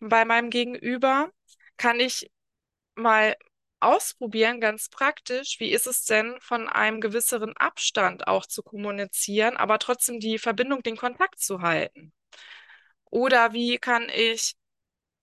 bei 0.00 0.24
meinem 0.24 0.50
Gegenüber, 0.50 1.30
kann 1.76 2.00
ich 2.00 2.30
mal 2.96 3.36
ausprobieren, 3.80 4.60
ganz 4.60 4.88
praktisch, 4.90 5.60
wie 5.60 5.70
ist 5.72 5.86
es 5.86 6.04
denn, 6.06 6.36
von 6.40 6.68
einem 6.68 7.00
gewisseren 7.00 7.56
Abstand 7.56 8.28
auch 8.28 8.46
zu 8.46 8.62
kommunizieren, 8.62 9.56
aber 9.56 9.78
trotzdem 9.78 10.20
die 10.20 10.38
Verbindung, 10.38 10.82
den 10.82 10.96
Kontakt 10.96 11.40
zu 11.40 11.62
halten? 11.62 12.12
Oder 13.10 13.52
wie 13.52 13.78
kann 13.78 14.08
ich 14.08 14.56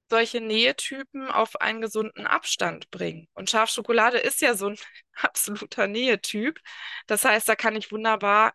solche 0.10 0.42
Nähetypen 0.42 1.30
auf 1.32 1.60
einen 1.62 1.82
gesunden 1.82 2.28
Abstand 2.28 2.92
bringen? 2.92 3.28
Und 3.34 3.50
Schafschokolade 3.50 4.18
ist 4.20 4.42
ja 4.42 4.56
so 4.56 4.68
ein 4.70 4.78
absoluter 5.16 5.88
Nähetyp. 5.88 6.60
Das 7.08 7.26
heißt, 7.26 7.48
da 7.50 7.56
kann 7.56 7.76
ich 7.76 7.92
wunderbar 7.92 8.54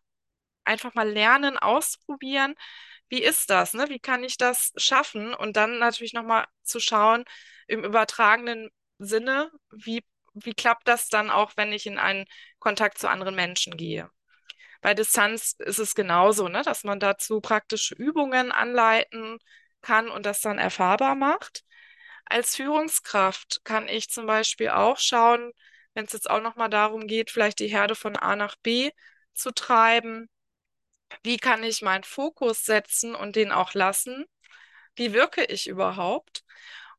einfach 0.65 0.95
mal 0.95 1.09
lernen, 1.11 1.59
ausprobieren. 1.59 2.55
Wie 3.09 3.23
ist 3.23 3.51
das, 3.51 3.75
ne? 3.75 3.89
Wie 3.89 4.01
kann 4.01 4.25
ich 4.25 4.37
das 4.37 4.73
schaffen? 4.77 5.35
Und 5.35 5.57
dann 5.57 5.79
natürlich 5.79 6.13
nochmal 6.15 6.47
zu 6.63 6.81
schauen, 6.81 7.25
im 7.69 7.85
übertragenen 7.85 8.71
Sinne, 8.99 9.51
wie, 9.73 10.05
wie 10.35 10.55
klappt 10.55 10.89
das 10.89 11.09
dann 11.09 11.31
auch, 11.31 11.53
wenn 11.57 11.73
ich 11.73 11.87
in 11.87 11.99
einen 11.99 12.27
Kontakt 12.61 12.99
zu 12.99 13.09
anderen 13.11 13.35
Menschen 13.35 13.77
gehe? 13.77 14.11
Bei 14.81 14.95
Distanz 14.95 15.55
ist 15.59 15.79
es 15.79 15.95
genauso, 15.95 16.49
ne, 16.49 16.63
dass 16.63 16.85
man 16.85 17.01
dazu 17.01 17.41
praktische 17.41 17.95
Übungen 17.95 18.53
anleiten 18.53 19.39
kann 19.83 20.09
und 20.11 20.27
das 20.27 20.41
dann 20.41 20.59
erfahrbar 20.59 21.15
macht. 21.15 21.65
Als 22.27 22.57
Führungskraft 22.57 23.63
kann 23.65 23.89
ich 23.89 24.11
zum 24.11 24.27
Beispiel 24.27 24.71
auch 24.71 24.99
schauen, 24.99 25.53
wenn 25.95 26.05
es 26.07 26.13
jetzt 26.13 26.31
auch 26.31 26.43
nochmal 26.43 26.71
darum 26.71 27.07
geht, 27.07 27.31
vielleicht 27.31 27.59
die 27.61 27.69
Herde 27.69 27.95
von 27.95 28.17
A 28.17 28.37
nach 28.37 28.57
B 28.57 28.91
zu 29.35 29.53
treiben, 29.53 30.29
wie 31.23 31.37
kann 31.39 31.63
ich 31.65 31.83
meinen 31.83 32.05
Fokus 32.05 32.65
setzen 32.65 33.15
und 33.15 33.37
den 33.37 33.53
auch 33.53 33.75
lassen? 33.75 34.25
Wie 34.97 35.13
wirke 35.13 35.45
ich 35.45 35.69
überhaupt? 35.69 36.45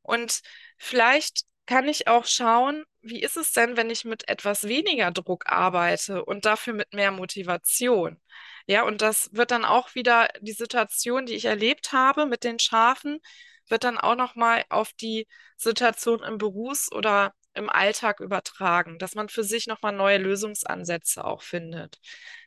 Und 0.02 0.42
vielleicht 0.78 1.46
kann 1.66 1.88
ich 1.88 2.08
auch 2.08 2.26
schauen, 2.26 2.86
wie 3.02 3.22
ist 3.22 3.38
es 3.38 3.52
denn, 3.54 3.78
wenn 3.78 3.90
ich 3.90 4.06
mit 4.06 4.28
etwas 4.30 4.68
weniger 4.68 5.12
Druck 5.12 5.46
arbeite 5.48 6.24
und 6.26 6.46
dafür 6.46 6.74
mit 6.74 6.94
mehr 6.94 7.12
Motivation? 7.12 8.22
Ja, 8.68 8.84
und 8.84 9.02
das 9.02 9.30
wird 9.34 9.52
dann 9.52 9.66
auch 9.66 9.96
wieder 9.96 10.28
die 10.42 10.52
Situation, 10.52 11.26
die 11.26 11.34
ich 11.36 11.46
erlebt 11.46 11.94
habe 11.94 12.26
mit 12.26 12.44
den 12.44 12.60
Schafen, 12.60 13.20
wird 13.68 13.84
dann 13.84 13.98
auch 13.98 14.16
noch 14.16 14.36
mal 14.36 14.64
auf 14.70 14.94
die 14.94 15.28
Situation 15.58 16.24
im 16.24 16.38
Berufs- 16.38 16.92
oder 16.92 17.34
im 17.54 17.70
Alltag 17.70 18.20
übertragen, 18.20 19.00
dass 19.00 19.16
man 19.16 19.30
für 19.30 19.44
sich 19.44 19.68
noch 19.68 19.82
mal 19.82 19.92
neue 19.92 20.18
Lösungsansätze 20.18 21.24
auch 21.26 21.42
findet. 21.42 21.98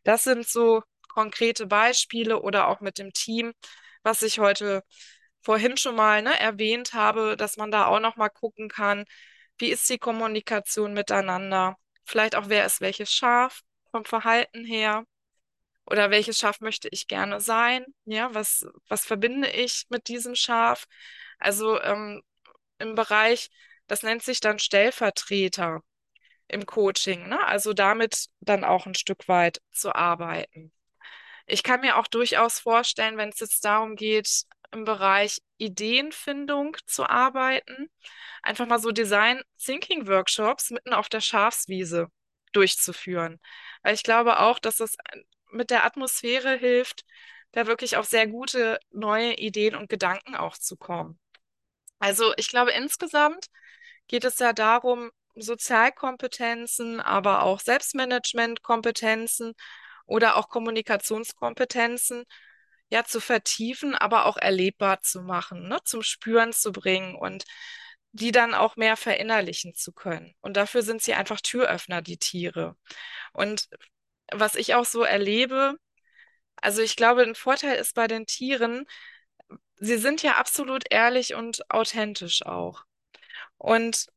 Das 0.04 0.24
sind 0.24 0.46
so 0.46 0.82
konkrete 1.08 1.66
Beispiele 1.66 2.40
oder 2.42 2.68
auch 2.68 2.80
mit 2.80 2.98
dem 2.98 3.12
Team, 3.12 3.52
was 4.02 4.22
ich 4.22 4.38
heute 4.38 4.82
vorhin 5.42 5.76
schon 5.76 5.96
mal 5.96 6.22
ne, 6.22 6.38
erwähnt 6.38 6.92
habe, 6.94 7.36
dass 7.36 7.56
man 7.56 7.70
da 7.70 7.86
auch 7.86 8.00
noch 8.00 8.16
mal 8.16 8.28
gucken 8.28 8.68
kann, 8.68 9.04
wie 9.62 9.70
ist 9.70 9.88
die 9.88 9.98
Kommunikation 9.98 10.92
miteinander? 10.92 11.76
Vielleicht 12.04 12.34
auch, 12.34 12.48
wer 12.48 12.66
ist 12.66 12.80
welches 12.80 13.12
Schaf 13.12 13.60
vom 13.92 14.04
Verhalten 14.04 14.64
her? 14.64 15.04
Oder 15.86 16.10
welches 16.10 16.38
Schaf 16.38 16.58
möchte 16.58 16.88
ich 16.90 17.06
gerne 17.06 17.40
sein? 17.40 17.86
Ja, 18.04 18.34
was, 18.34 18.66
was 18.88 19.06
verbinde 19.06 19.48
ich 19.48 19.86
mit 19.88 20.08
diesem 20.08 20.34
Schaf? 20.34 20.86
Also 21.38 21.80
ähm, 21.80 22.22
im 22.80 22.96
Bereich, 22.96 23.50
das 23.86 24.02
nennt 24.02 24.24
sich 24.24 24.40
dann 24.40 24.58
Stellvertreter 24.58 25.82
im 26.48 26.66
Coaching, 26.66 27.28
ne? 27.28 27.46
Also 27.46 27.72
damit 27.72 28.26
dann 28.40 28.64
auch 28.64 28.86
ein 28.86 28.96
Stück 28.96 29.28
weit 29.28 29.62
zu 29.70 29.94
arbeiten. 29.94 30.72
Ich 31.46 31.62
kann 31.62 31.82
mir 31.82 31.98
auch 31.98 32.08
durchaus 32.08 32.58
vorstellen, 32.58 33.16
wenn 33.16 33.28
es 33.28 33.38
jetzt 33.38 33.64
darum 33.64 33.94
geht, 33.94 34.42
im 34.72 34.84
Bereich 34.84 35.40
Ideenfindung 35.58 36.76
zu 36.86 37.04
arbeiten, 37.08 37.90
einfach 38.42 38.66
mal 38.66 38.78
so 38.78 38.90
Design 38.90 39.42
Thinking 39.58 40.06
Workshops 40.06 40.70
mitten 40.70 40.92
auf 40.92 41.08
der 41.08 41.20
Schafswiese 41.20 42.08
durchzuführen. 42.52 43.38
Weil 43.82 43.94
ich 43.94 44.02
glaube 44.02 44.40
auch, 44.40 44.58
dass 44.58 44.76
das 44.76 44.96
mit 45.50 45.70
der 45.70 45.84
Atmosphäre 45.84 46.56
hilft, 46.56 47.04
da 47.52 47.66
wirklich 47.66 47.96
auf 47.96 48.06
sehr 48.06 48.26
gute 48.26 48.78
neue 48.90 49.34
Ideen 49.34 49.74
und 49.76 49.88
Gedanken 49.88 50.34
auch 50.34 50.56
zu 50.56 50.76
kommen. 50.76 51.18
Also 51.98 52.32
ich 52.36 52.48
glaube, 52.48 52.72
insgesamt 52.72 53.46
geht 54.08 54.24
es 54.24 54.38
ja 54.38 54.52
darum, 54.52 55.10
Sozialkompetenzen, 55.34 57.00
aber 57.00 57.42
auch 57.42 57.60
Selbstmanagementkompetenzen 57.60 59.54
oder 60.06 60.36
auch 60.36 60.48
Kommunikationskompetenzen 60.48 62.24
ja 62.92 63.04
zu 63.04 63.20
vertiefen, 63.20 63.94
aber 63.94 64.26
auch 64.26 64.36
erlebbar 64.36 65.00
zu 65.00 65.22
machen, 65.22 65.68
ne? 65.68 65.80
zum 65.84 66.02
Spüren 66.02 66.52
zu 66.52 66.72
bringen 66.72 67.16
und 67.16 67.44
die 68.12 68.32
dann 68.32 68.52
auch 68.54 68.76
mehr 68.76 68.98
verinnerlichen 68.98 69.74
zu 69.74 69.92
können. 69.92 70.34
Und 70.42 70.58
dafür 70.58 70.82
sind 70.82 71.02
sie 71.02 71.14
einfach 71.14 71.40
Türöffner, 71.40 72.02
die 72.02 72.18
Tiere. 72.18 72.76
Und 73.32 73.68
was 74.30 74.56
ich 74.56 74.74
auch 74.74 74.84
so 74.84 75.02
erlebe, 75.04 75.76
also 76.56 76.82
ich 76.82 76.96
glaube, 76.96 77.22
ein 77.22 77.34
Vorteil 77.34 77.76
ist 77.78 77.94
bei 77.94 78.08
den 78.08 78.26
Tieren, 78.26 78.86
sie 79.76 79.96
sind 79.98 80.22
ja 80.22 80.36
absolut 80.36 80.84
ehrlich 80.90 81.34
und 81.34 81.70
authentisch 81.70 82.44
auch. 82.44 82.84
Und 83.58 84.08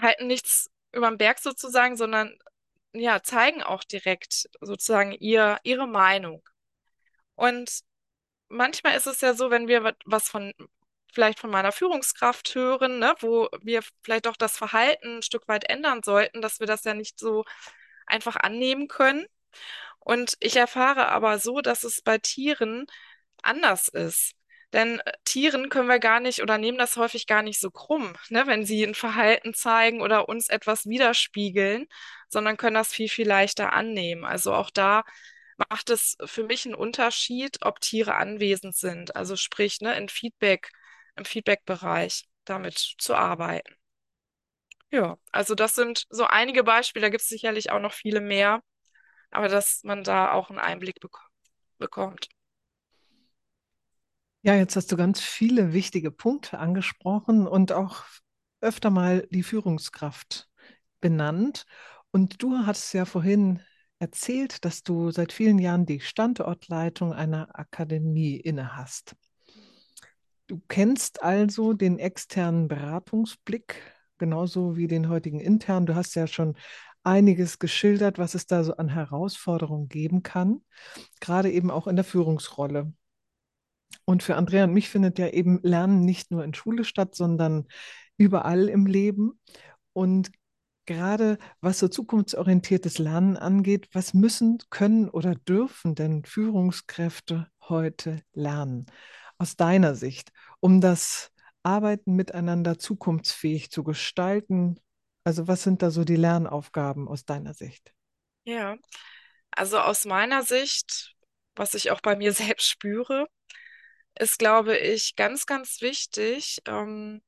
halten 0.00 0.28
nichts 0.28 0.70
über 0.92 1.10
den 1.10 1.18
Berg 1.18 1.40
sozusagen, 1.40 1.96
sondern 1.96 2.38
ja, 2.94 3.22
zeigen 3.22 3.62
auch 3.62 3.84
direkt 3.84 4.48
sozusagen 4.60 5.12
ihr, 5.12 5.58
ihre 5.64 5.86
Meinung. 5.86 6.42
Und 7.34 7.84
manchmal 8.48 8.96
ist 8.96 9.06
es 9.06 9.20
ja 9.20 9.34
so, 9.34 9.50
wenn 9.50 9.68
wir 9.68 9.94
was 10.04 10.28
von 10.28 10.52
vielleicht 11.12 11.38
von 11.40 11.50
meiner 11.50 11.72
Führungskraft 11.72 12.54
hören, 12.54 12.98
ne, 12.98 13.14
wo 13.20 13.48
wir 13.62 13.82
vielleicht 14.02 14.26
auch 14.26 14.36
das 14.36 14.56
Verhalten 14.58 15.18
ein 15.18 15.22
Stück 15.22 15.48
weit 15.48 15.70
ändern 15.70 16.02
sollten, 16.04 16.42
dass 16.42 16.60
wir 16.60 16.66
das 16.66 16.84
ja 16.84 16.94
nicht 16.94 17.18
so 17.18 17.44
einfach 18.06 18.36
annehmen 18.36 18.88
können. 18.88 19.26
Und 20.00 20.36
ich 20.40 20.56
erfahre 20.56 21.08
aber 21.08 21.38
so, 21.38 21.60
dass 21.60 21.84
es 21.84 22.02
bei 22.02 22.18
Tieren 22.18 22.86
anders 23.42 23.88
ist. 23.88 24.34
Denn 24.72 25.00
äh, 25.00 25.12
Tieren 25.24 25.70
können 25.70 25.88
wir 25.88 26.00
gar 26.00 26.20
nicht 26.20 26.42
oder 26.42 26.58
nehmen 26.58 26.78
das 26.78 26.96
häufig 26.96 27.26
gar 27.26 27.42
nicht 27.42 27.60
so 27.60 27.70
krumm, 27.70 28.14
ne, 28.30 28.46
wenn 28.46 28.66
sie 28.66 28.84
ein 28.84 28.94
Verhalten 28.94 29.54
zeigen 29.54 30.02
oder 30.02 30.28
uns 30.28 30.48
etwas 30.48 30.86
widerspiegeln, 30.86 31.86
sondern 32.28 32.56
können 32.56 32.74
das 32.74 32.92
viel, 32.92 33.08
viel 33.08 33.28
leichter 33.28 33.72
annehmen. 33.72 34.24
Also 34.24 34.52
auch 34.54 34.70
da 34.70 35.04
macht 35.56 35.90
es 35.90 36.16
für 36.24 36.44
mich 36.44 36.66
einen 36.66 36.74
Unterschied, 36.74 37.58
ob 37.62 37.80
Tiere 37.80 38.14
anwesend 38.16 38.76
sind. 38.76 39.16
Also 39.16 39.36
sprich, 39.36 39.80
ne, 39.80 39.96
in 39.96 40.08
Feedback, 40.08 40.70
im 41.16 41.24
Feedback-Bereich 41.24 42.26
damit 42.44 42.78
zu 42.98 43.14
arbeiten. 43.14 43.74
Ja, 44.90 45.18
also 45.32 45.54
das 45.54 45.74
sind 45.74 46.06
so 46.10 46.24
einige 46.24 46.62
Beispiele, 46.62 47.04
da 47.06 47.10
gibt 47.10 47.22
es 47.22 47.28
sicherlich 47.28 47.70
auch 47.72 47.80
noch 47.80 47.92
viele 47.92 48.20
mehr, 48.20 48.62
aber 49.30 49.48
dass 49.48 49.82
man 49.84 50.04
da 50.04 50.32
auch 50.32 50.50
einen 50.50 50.58
Einblick 50.60 51.00
bek 51.00 51.16
bekommt. 51.78 52.28
Ja, 54.42 54.54
jetzt 54.54 54.76
hast 54.76 54.92
du 54.92 54.96
ganz 54.96 55.20
viele 55.20 55.72
wichtige 55.72 56.10
Punkte 56.10 56.58
angesprochen 56.58 57.46
und 57.46 57.72
auch 57.72 58.04
öfter 58.60 58.90
mal 58.90 59.26
die 59.30 59.42
Führungskraft 59.42 60.48
benannt. 61.00 61.64
Und 62.10 62.42
du 62.42 62.58
hast 62.66 62.92
ja 62.92 63.06
vorhin 63.06 63.60
erzählt, 64.04 64.66
dass 64.66 64.82
du 64.82 65.10
seit 65.10 65.32
vielen 65.32 65.58
Jahren 65.58 65.86
die 65.86 66.00
Standortleitung 66.00 67.14
einer 67.14 67.58
Akademie 67.58 68.36
innehast. 68.36 69.16
Du 70.46 70.60
kennst 70.68 71.22
also 71.22 71.72
den 71.72 71.98
externen 71.98 72.68
Beratungsblick 72.68 73.80
genauso 74.18 74.76
wie 74.76 74.88
den 74.88 75.08
heutigen 75.08 75.40
internen. 75.40 75.86
Du 75.86 75.94
hast 75.94 76.14
ja 76.16 76.26
schon 76.26 76.54
einiges 77.02 77.58
geschildert, 77.58 78.18
was 78.18 78.34
es 78.34 78.46
da 78.46 78.62
so 78.62 78.76
an 78.76 78.90
Herausforderungen 78.90 79.88
geben 79.88 80.22
kann, 80.22 80.60
gerade 81.20 81.50
eben 81.50 81.70
auch 81.70 81.86
in 81.86 81.96
der 81.96 82.04
Führungsrolle. 82.04 82.92
Und 84.04 84.22
für 84.22 84.36
Andrea 84.36 84.64
und 84.64 84.74
mich 84.74 84.90
findet 84.90 85.18
ja 85.18 85.28
eben 85.28 85.60
Lernen 85.62 86.04
nicht 86.04 86.30
nur 86.30 86.44
in 86.44 86.52
Schule 86.52 86.84
statt, 86.84 87.14
sondern 87.14 87.68
überall 88.18 88.68
im 88.68 88.84
Leben. 88.84 89.40
Und 89.94 90.30
gerade 90.86 91.38
was 91.60 91.78
so 91.78 91.88
zukunftsorientiertes 91.88 92.98
Lernen 92.98 93.36
angeht, 93.36 93.88
was 93.92 94.14
müssen, 94.14 94.58
können 94.70 95.08
oder 95.08 95.34
dürfen 95.34 95.94
denn 95.94 96.24
Führungskräfte 96.24 97.48
heute 97.62 98.22
lernen? 98.32 98.86
Aus 99.38 99.56
deiner 99.56 99.94
Sicht, 99.94 100.32
um 100.60 100.80
das 100.80 101.30
Arbeiten 101.62 102.14
miteinander 102.14 102.78
zukunftsfähig 102.78 103.70
zu 103.70 103.84
gestalten? 103.84 104.78
Also 105.24 105.48
was 105.48 105.62
sind 105.62 105.82
da 105.82 105.90
so 105.90 106.04
die 106.04 106.16
Lernaufgaben 106.16 107.08
aus 107.08 107.24
deiner 107.24 107.54
Sicht? 107.54 107.92
Ja, 108.44 108.76
also 109.50 109.78
aus 109.78 110.04
meiner 110.04 110.42
Sicht, 110.42 111.14
was 111.56 111.74
ich 111.74 111.90
auch 111.90 112.00
bei 112.00 112.16
mir 112.16 112.32
selbst 112.34 112.68
spüre, 112.68 113.26
ist, 114.18 114.38
glaube 114.38 114.76
ich, 114.76 115.16
ganz, 115.16 115.46
ganz 115.46 115.80
wichtig, 115.80 116.60
ähm, 116.66 117.22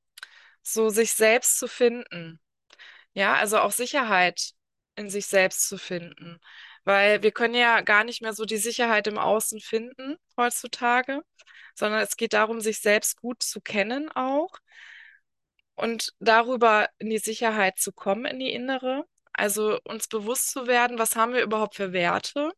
so 0.61 0.89
sich 0.89 1.13
selbst 1.13 1.57
zu 1.57 1.67
finden. 1.67 2.39
Ja, 3.13 3.35
also 3.35 3.59
auch 3.59 3.71
Sicherheit 3.71 4.51
in 4.95 5.09
sich 5.09 5.27
selbst 5.27 5.67
zu 5.67 5.77
finden. 5.77 6.39
Weil 6.83 7.21
wir 7.23 7.31
können 7.31 7.55
ja 7.55 7.81
gar 7.81 8.03
nicht 8.03 8.21
mehr 8.21 8.33
so 8.33 8.45
die 8.45 8.57
Sicherheit 8.57 9.07
im 9.07 9.17
Außen 9.17 9.59
finden 9.59 10.17
heutzutage, 10.37 11.21
sondern 11.75 12.01
es 12.01 12.15
geht 12.17 12.33
darum, 12.33 12.61
sich 12.61 12.79
selbst 12.79 13.17
gut 13.17 13.43
zu 13.43 13.61
kennen 13.61 14.09
auch 14.11 14.51
und 15.75 16.13
darüber 16.19 16.89
in 16.97 17.09
die 17.09 17.19
Sicherheit 17.19 17.79
zu 17.79 17.91
kommen, 17.91 18.25
in 18.25 18.39
die 18.39 18.51
innere. 18.51 19.05
Also 19.33 19.79
uns 19.83 20.07
bewusst 20.07 20.51
zu 20.51 20.67
werden, 20.67 20.97
was 20.97 21.15
haben 21.15 21.33
wir 21.33 21.43
überhaupt 21.43 21.75
für 21.75 21.93
Werte? 21.93 22.51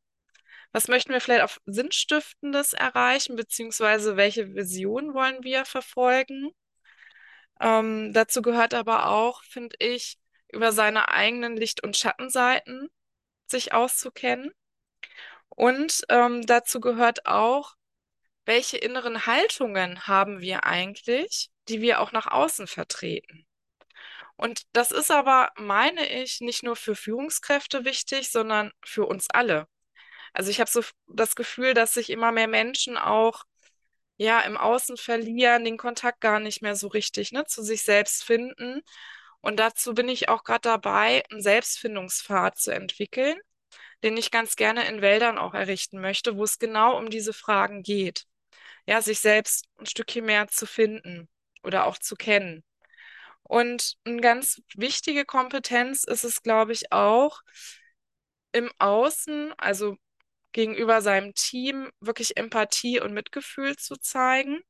Was 0.71 0.87
möchten 0.87 1.11
wir 1.13 1.21
vielleicht 1.21 1.43
auf 1.43 1.59
Sinnstiftendes 1.65 2.73
erreichen, 2.73 3.35
beziehungsweise 3.35 4.17
welche 4.17 4.53
Vision 4.55 5.13
wollen 5.13 5.43
wir 5.43 5.65
verfolgen? 5.65 6.51
Ähm, 7.59 8.13
dazu 8.13 8.41
gehört 8.41 8.73
aber 8.73 9.09
auch, 9.09 9.43
finde 9.43 9.75
ich, 9.79 10.17
über 10.51 10.71
seine 10.71 11.09
eigenen 11.09 11.57
Licht- 11.57 11.83
und 11.83 11.97
Schattenseiten 11.97 12.89
sich 13.47 13.73
auszukennen. 13.73 14.51
Und 15.49 16.05
ähm, 16.09 16.45
dazu 16.45 16.79
gehört 16.79 17.25
auch, 17.25 17.75
welche 18.45 18.77
inneren 18.77 19.25
Haltungen 19.25 20.07
haben 20.07 20.41
wir 20.41 20.65
eigentlich, 20.65 21.51
die 21.67 21.81
wir 21.81 21.99
auch 22.01 22.11
nach 22.11 22.27
außen 22.27 22.67
vertreten. 22.67 23.45
Und 24.35 24.61
das 24.71 24.91
ist 24.91 25.11
aber, 25.11 25.51
meine 25.57 26.07
ich, 26.23 26.39
nicht 26.39 26.63
nur 26.63 26.75
für 26.75 26.95
Führungskräfte 26.95 27.83
wichtig, 27.83 28.31
sondern 28.31 28.71
für 28.83 29.05
uns 29.05 29.27
alle. 29.29 29.67
Also 30.33 30.49
ich 30.51 30.59
habe 30.61 30.69
so 30.69 30.81
das 31.07 31.35
Gefühl, 31.35 31.73
dass 31.73 31.93
sich 31.93 32.09
immer 32.09 32.31
mehr 32.31 32.47
Menschen 32.47 32.97
auch 32.97 33.43
ja 34.17 34.41
im 34.41 34.57
Außen 34.57 34.97
verlieren, 34.97 35.65
den 35.65 35.77
Kontakt 35.77 36.21
gar 36.21 36.39
nicht 36.39 36.61
mehr 36.61 36.75
so 36.75 36.87
richtig 36.87 37.31
ne, 37.31 37.45
zu 37.45 37.63
sich 37.63 37.83
selbst 37.83 38.23
finden. 38.23 38.81
Und 39.41 39.57
dazu 39.59 39.93
bin 39.93 40.09
ich 40.09 40.29
auch 40.29 40.43
gerade 40.43 40.61
dabei, 40.61 41.23
einen 41.31 41.41
Selbstfindungspfad 41.41 42.57
zu 42.57 42.71
entwickeln, 42.71 43.39
den 44.03 44.17
ich 44.17 44.31
ganz 44.31 44.55
gerne 44.55 44.87
in 44.87 45.01
Wäldern 45.01 45.37
auch 45.37 45.53
errichten 45.53 46.01
möchte, 46.01 46.37
wo 46.37 46.43
es 46.43 46.59
genau 46.59 46.97
um 46.97 47.09
diese 47.09 47.33
Fragen 47.33 47.83
geht. 47.83 48.25
Ja, 48.87 49.01
sich 49.01 49.19
selbst 49.19 49.65
ein 49.77 49.85
Stückchen 49.85 50.25
mehr 50.25 50.47
zu 50.47 50.65
finden 50.65 51.29
oder 51.63 51.85
auch 51.87 51.97
zu 51.97 52.15
kennen. 52.15 52.63
Und 53.43 53.97
eine 54.05 54.21
ganz 54.21 54.61
wichtige 54.75 55.25
Kompetenz 55.25 56.03
ist 56.03 56.23
es, 56.23 56.43
glaube 56.43 56.73
ich, 56.73 56.91
auch 56.91 57.41
im 58.51 58.71
Außen, 58.79 59.53
also 59.57 59.97
gegenüber 60.51 61.01
seinem 61.01 61.33
Team, 61.35 61.91
wirklich 61.99 62.37
Empathie 62.37 62.99
und 62.99 63.13
Mitgefühl 63.13 63.75
zu 63.77 63.97
zeigen 63.97 64.61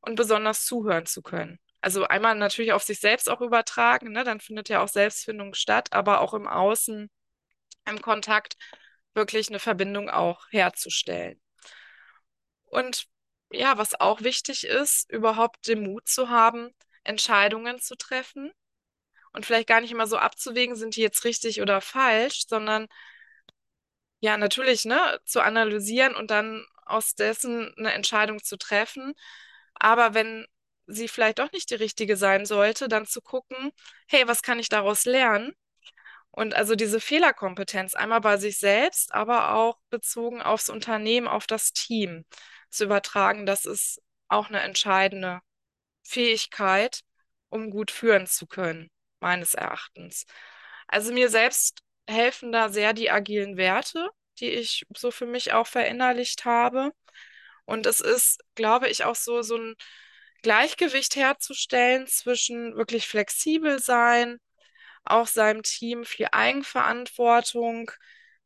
und 0.00 0.16
besonders 0.16 0.64
zuhören 0.64 1.06
zu 1.06 1.22
können. 1.22 1.58
Also 1.80 2.04
einmal 2.04 2.34
natürlich 2.34 2.72
auf 2.72 2.82
sich 2.82 3.00
selbst 3.00 3.30
auch 3.30 3.40
übertragen, 3.40 4.12
ne? 4.12 4.24
Dann 4.24 4.40
findet 4.40 4.68
ja 4.68 4.82
auch 4.82 4.88
Selbstfindung 4.88 5.54
statt, 5.54 5.92
aber 5.92 6.20
auch 6.20 6.34
im 6.34 6.46
Außen, 6.46 7.10
im 7.86 8.02
Kontakt 8.02 8.56
wirklich 9.14 9.48
eine 9.48 9.58
Verbindung 9.60 10.10
auch 10.10 10.46
herzustellen. 10.50 11.40
Und 12.66 13.06
ja, 13.50 13.78
was 13.78 13.98
auch 14.00 14.22
wichtig 14.22 14.64
ist, 14.66 15.10
überhaupt 15.10 15.68
den 15.68 15.82
Mut 15.82 16.08
zu 16.08 16.28
haben, 16.28 16.70
Entscheidungen 17.04 17.80
zu 17.80 17.96
treffen 17.96 18.52
und 19.32 19.46
vielleicht 19.46 19.68
gar 19.68 19.80
nicht 19.80 19.92
immer 19.92 20.06
so 20.06 20.18
abzuwägen, 20.18 20.76
sind 20.76 20.96
die 20.96 21.02
jetzt 21.02 21.24
richtig 21.24 21.62
oder 21.62 21.80
falsch, 21.80 22.46
sondern 22.48 22.88
ja, 24.20 24.36
natürlich, 24.36 24.84
ne, 24.84 25.20
zu 25.24 25.40
analysieren 25.42 26.14
und 26.14 26.30
dann 26.30 26.66
aus 26.84 27.14
dessen 27.14 27.74
eine 27.76 27.92
Entscheidung 27.92 28.42
zu 28.42 28.56
treffen. 28.56 29.14
Aber 29.74 30.14
wenn 30.14 30.46
sie 30.86 31.08
vielleicht 31.08 31.38
doch 31.38 31.52
nicht 31.52 31.70
die 31.70 31.74
richtige 31.76 32.16
sein 32.16 32.46
sollte, 32.46 32.88
dann 32.88 33.06
zu 33.06 33.20
gucken, 33.20 33.72
hey, 34.08 34.26
was 34.28 34.42
kann 34.42 34.58
ich 34.58 34.68
daraus 34.68 35.04
lernen? 35.04 35.52
Und 36.30 36.54
also 36.54 36.74
diese 36.76 37.00
Fehlerkompetenz 37.00 37.94
einmal 37.94 38.20
bei 38.20 38.36
sich 38.36 38.58
selbst, 38.58 39.14
aber 39.14 39.54
auch 39.54 39.78
bezogen 39.90 40.42
aufs 40.42 40.68
Unternehmen, 40.68 41.28
auf 41.28 41.46
das 41.46 41.72
Team 41.72 42.24
zu 42.70 42.84
übertragen, 42.84 43.46
das 43.46 43.64
ist 43.64 44.02
auch 44.28 44.48
eine 44.48 44.60
entscheidende 44.60 45.40
Fähigkeit, 46.02 47.00
um 47.48 47.70
gut 47.70 47.90
führen 47.90 48.26
zu 48.26 48.46
können, 48.46 48.90
meines 49.20 49.54
Erachtens. 49.54 50.26
Also 50.88 51.12
mir 51.12 51.30
selbst 51.30 51.80
helfen 52.08 52.52
da 52.52 52.68
sehr 52.68 52.92
die 52.92 53.10
agilen 53.10 53.56
Werte, 53.56 54.10
die 54.38 54.50
ich 54.50 54.86
so 54.96 55.10
für 55.10 55.26
mich 55.26 55.52
auch 55.52 55.66
verinnerlicht 55.66 56.44
habe. 56.44 56.92
Und 57.64 57.86
es 57.86 58.00
ist, 58.00 58.40
glaube 58.54 58.88
ich, 58.88 59.04
auch 59.04 59.16
so, 59.16 59.42
so 59.42 59.56
ein 59.56 59.74
Gleichgewicht 60.46 61.16
herzustellen 61.16 62.06
zwischen 62.06 62.76
wirklich 62.76 63.08
flexibel 63.08 63.80
sein, 63.80 64.38
auch 65.04 65.26
seinem 65.26 65.64
Team 65.64 66.04
viel 66.04 66.28
Eigenverantwortung 66.30 67.90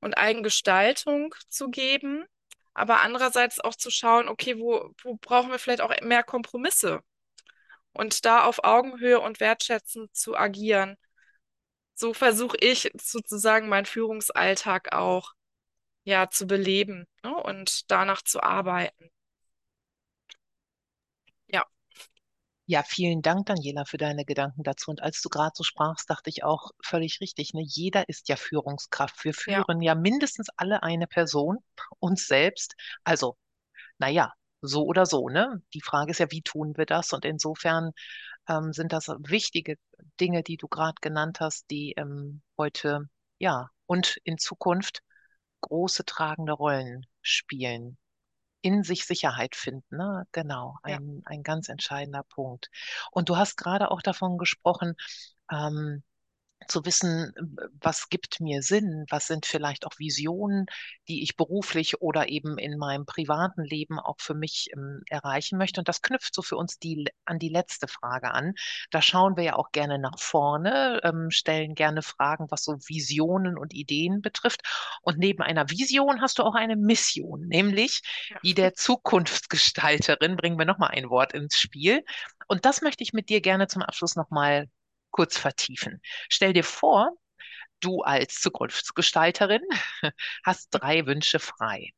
und 0.00 0.14
Eigengestaltung 0.14 1.34
zu 1.50 1.68
geben, 1.68 2.24
aber 2.72 3.02
andererseits 3.02 3.60
auch 3.60 3.76
zu 3.76 3.90
schauen, 3.90 4.28
okay, 4.30 4.58
wo, 4.58 4.94
wo 5.02 5.16
brauchen 5.16 5.50
wir 5.50 5.58
vielleicht 5.58 5.82
auch 5.82 5.92
mehr 6.00 6.22
Kompromisse 6.22 7.00
und 7.92 8.24
da 8.24 8.44
auf 8.44 8.64
Augenhöhe 8.64 9.20
und 9.20 9.38
wertschätzend 9.38 10.16
zu 10.16 10.34
agieren. 10.34 10.96
So 11.92 12.14
versuche 12.14 12.56
ich 12.60 12.90
sozusagen 12.98 13.68
meinen 13.68 13.84
Führungsalltag 13.84 14.94
auch 14.94 15.34
ja 16.04 16.30
zu 16.30 16.46
beleben 16.46 17.06
ne, 17.22 17.36
und 17.36 17.90
danach 17.90 18.22
zu 18.22 18.42
arbeiten. 18.42 19.10
Ja, 22.70 22.84
vielen 22.84 23.20
Dank, 23.20 23.46
Daniela, 23.46 23.84
für 23.84 23.96
deine 23.96 24.24
Gedanken 24.24 24.62
dazu. 24.62 24.92
Und 24.92 25.02
als 25.02 25.20
du 25.22 25.28
gerade 25.28 25.50
so 25.56 25.64
sprachst, 25.64 26.08
dachte 26.08 26.30
ich 26.30 26.44
auch 26.44 26.70
völlig 26.80 27.20
richtig. 27.20 27.52
Ne? 27.52 27.62
Jeder 27.66 28.08
ist 28.08 28.28
ja 28.28 28.36
Führungskraft. 28.36 29.24
Wir 29.24 29.34
führen 29.34 29.82
ja. 29.82 29.94
ja 29.94 30.00
mindestens 30.00 30.50
alle 30.56 30.84
eine 30.84 31.08
Person, 31.08 31.58
uns 31.98 32.28
selbst. 32.28 32.76
Also, 33.02 33.36
naja, 33.98 34.32
so 34.60 34.84
oder 34.84 35.04
so, 35.04 35.28
ne? 35.28 35.60
Die 35.74 35.80
Frage 35.80 36.12
ist 36.12 36.20
ja, 36.20 36.30
wie 36.30 36.42
tun 36.42 36.76
wir 36.76 36.86
das? 36.86 37.12
Und 37.12 37.24
insofern 37.24 37.90
ähm, 38.48 38.72
sind 38.72 38.92
das 38.92 39.08
wichtige 39.08 39.74
Dinge, 40.20 40.44
die 40.44 40.56
du 40.56 40.68
gerade 40.68 41.00
genannt 41.00 41.40
hast, 41.40 41.68
die 41.72 41.94
ähm, 41.96 42.40
heute, 42.56 43.08
ja, 43.40 43.68
und 43.86 44.16
in 44.22 44.38
Zukunft 44.38 45.02
große 45.62 46.04
tragende 46.04 46.52
Rollen 46.52 47.04
spielen. 47.20 47.98
In 48.62 48.82
sich 48.82 49.06
Sicherheit 49.06 49.56
finden, 49.56 49.96
ne? 49.96 50.26
Genau, 50.32 50.76
ein, 50.82 51.16
ja. 51.16 51.20
ein 51.24 51.42
ganz 51.42 51.68
entscheidender 51.68 52.22
Punkt. 52.24 52.70
Und 53.10 53.28
du 53.28 53.36
hast 53.36 53.56
gerade 53.56 53.90
auch 53.90 54.02
davon 54.02 54.36
gesprochen, 54.38 54.96
ähm, 55.50 56.02
zu 56.70 56.84
wissen, 56.84 57.32
was 57.80 58.08
gibt 58.08 58.40
mir 58.40 58.62
Sinn, 58.62 59.04
was 59.10 59.26
sind 59.26 59.46
vielleicht 59.46 59.86
auch 59.86 59.98
Visionen, 59.98 60.66
die 61.08 61.22
ich 61.22 61.36
beruflich 61.36 62.00
oder 62.00 62.28
eben 62.28 62.58
in 62.58 62.78
meinem 62.78 63.06
privaten 63.06 63.62
Leben 63.62 63.98
auch 63.98 64.20
für 64.20 64.34
mich 64.34 64.70
ähm, 64.72 65.02
erreichen 65.08 65.58
möchte. 65.58 65.80
Und 65.80 65.88
das 65.88 66.02
knüpft 66.02 66.34
so 66.34 66.42
für 66.42 66.56
uns 66.56 66.78
die, 66.78 67.06
an 67.24 67.38
die 67.38 67.48
letzte 67.48 67.88
Frage 67.88 68.32
an. 68.32 68.54
Da 68.90 69.02
schauen 69.02 69.36
wir 69.36 69.44
ja 69.44 69.56
auch 69.56 69.72
gerne 69.72 69.98
nach 69.98 70.18
vorne, 70.18 71.00
ähm, 71.02 71.30
stellen 71.30 71.74
gerne 71.74 72.02
Fragen, 72.02 72.46
was 72.50 72.64
so 72.64 72.78
Visionen 72.86 73.58
und 73.58 73.74
Ideen 73.74 74.22
betrifft. 74.22 74.62
Und 75.02 75.18
neben 75.18 75.42
einer 75.42 75.70
Vision 75.70 76.20
hast 76.20 76.38
du 76.38 76.44
auch 76.44 76.54
eine 76.54 76.76
Mission, 76.76 77.46
nämlich 77.48 78.02
ja. 78.28 78.38
die 78.44 78.54
der 78.54 78.74
Zukunftsgestalterin. 78.74 80.36
Bringen 80.36 80.58
wir 80.58 80.66
nochmal 80.66 80.90
ein 80.90 81.10
Wort 81.10 81.32
ins 81.32 81.58
Spiel. 81.58 82.04
Und 82.46 82.64
das 82.64 82.82
möchte 82.82 83.02
ich 83.02 83.12
mit 83.12 83.28
dir 83.28 83.40
gerne 83.40 83.68
zum 83.68 83.82
Abschluss 83.82 84.16
nochmal 84.16 84.68
kurz 85.10 85.36
vertiefen. 85.36 86.00
Stell 86.28 86.52
dir 86.52 86.64
vor, 86.64 87.10
du 87.80 88.02
als 88.02 88.40
Zukunftsgestalterin 88.40 89.62
hast 90.44 90.68
drei 90.70 91.06
Wünsche 91.06 91.38
frei. 91.38 91.92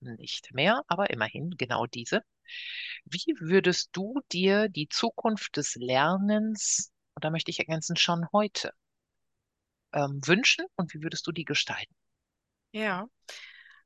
Nicht 0.00 0.52
mehr, 0.54 0.82
aber 0.88 1.10
immerhin 1.10 1.50
genau 1.56 1.86
diese. 1.86 2.22
Wie 3.04 3.34
würdest 3.38 3.90
du 3.92 4.20
dir 4.32 4.68
die 4.68 4.88
Zukunft 4.88 5.56
des 5.56 5.74
Lernens, 5.76 6.92
und 7.14 7.24
da 7.24 7.30
möchte 7.30 7.50
ich 7.50 7.58
ergänzen, 7.58 7.96
schon 7.96 8.26
heute 8.32 8.72
ähm, 9.92 10.20
wünschen 10.24 10.66
und 10.76 10.92
wie 10.94 11.02
würdest 11.02 11.26
du 11.26 11.32
die 11.32 11.44
gestalten? 11.44 11.94
Ja, 12.72 13.06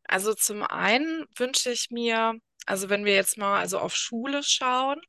also 0.05 0.35
zum 0.35 0.63
einen 0.63 1.27
wünsche 1.37 1.71
ich 1.71 1.91
mir, 1.91 2.35
also 2.67 2.89
wenn 2.89 3.05
wir 3.05 3.15
jetzt 3.15 3.39
mal 3.39 3.61
also 3.61 3.79
auf 3.79 3.95
Schule 3.95 4.43
schauen, 4.43 5.01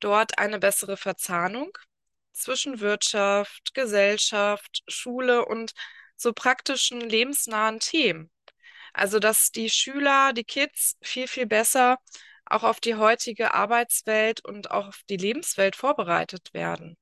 dort 0.00 0.38
eine 0.38 0.58
bessere 0.58 0.96
Verzahnung 0.96 1.70
zwischen 2.34 2.80
Wirtschaft, 2.80 3.74
Gesellschaft, 3.74 4.82
Schule 4.88 5.44
und 5.46 5.72
so 6.16 6.32
praktischen 6.32 7.00
lebensnahen 7.00 7.80
Themen. 7.80 8.30
Also, 8.92 9.18
dass 9.18 9.50
die 9.50 9.70
Schüler, 9.70 10.32
die 10.32 10.44
Kids 10.44 10.96
viel, 11.02 11.28
viel 11.28 11.46
besser 11.46 11.98
auch 12.46 12.62
auf 12.62 12.80
die 12.80 12.96
heutige 12.96 13.54
Arbeitswelt 13.54 14.44
und 14.44 14.70
auch 14.70 14.88
auf 14.88 15.00
die 15.08 15.16
Lebenswelt 15.16 15.76
vorbereitet 15.76 16.52
werden. 16.54 16.96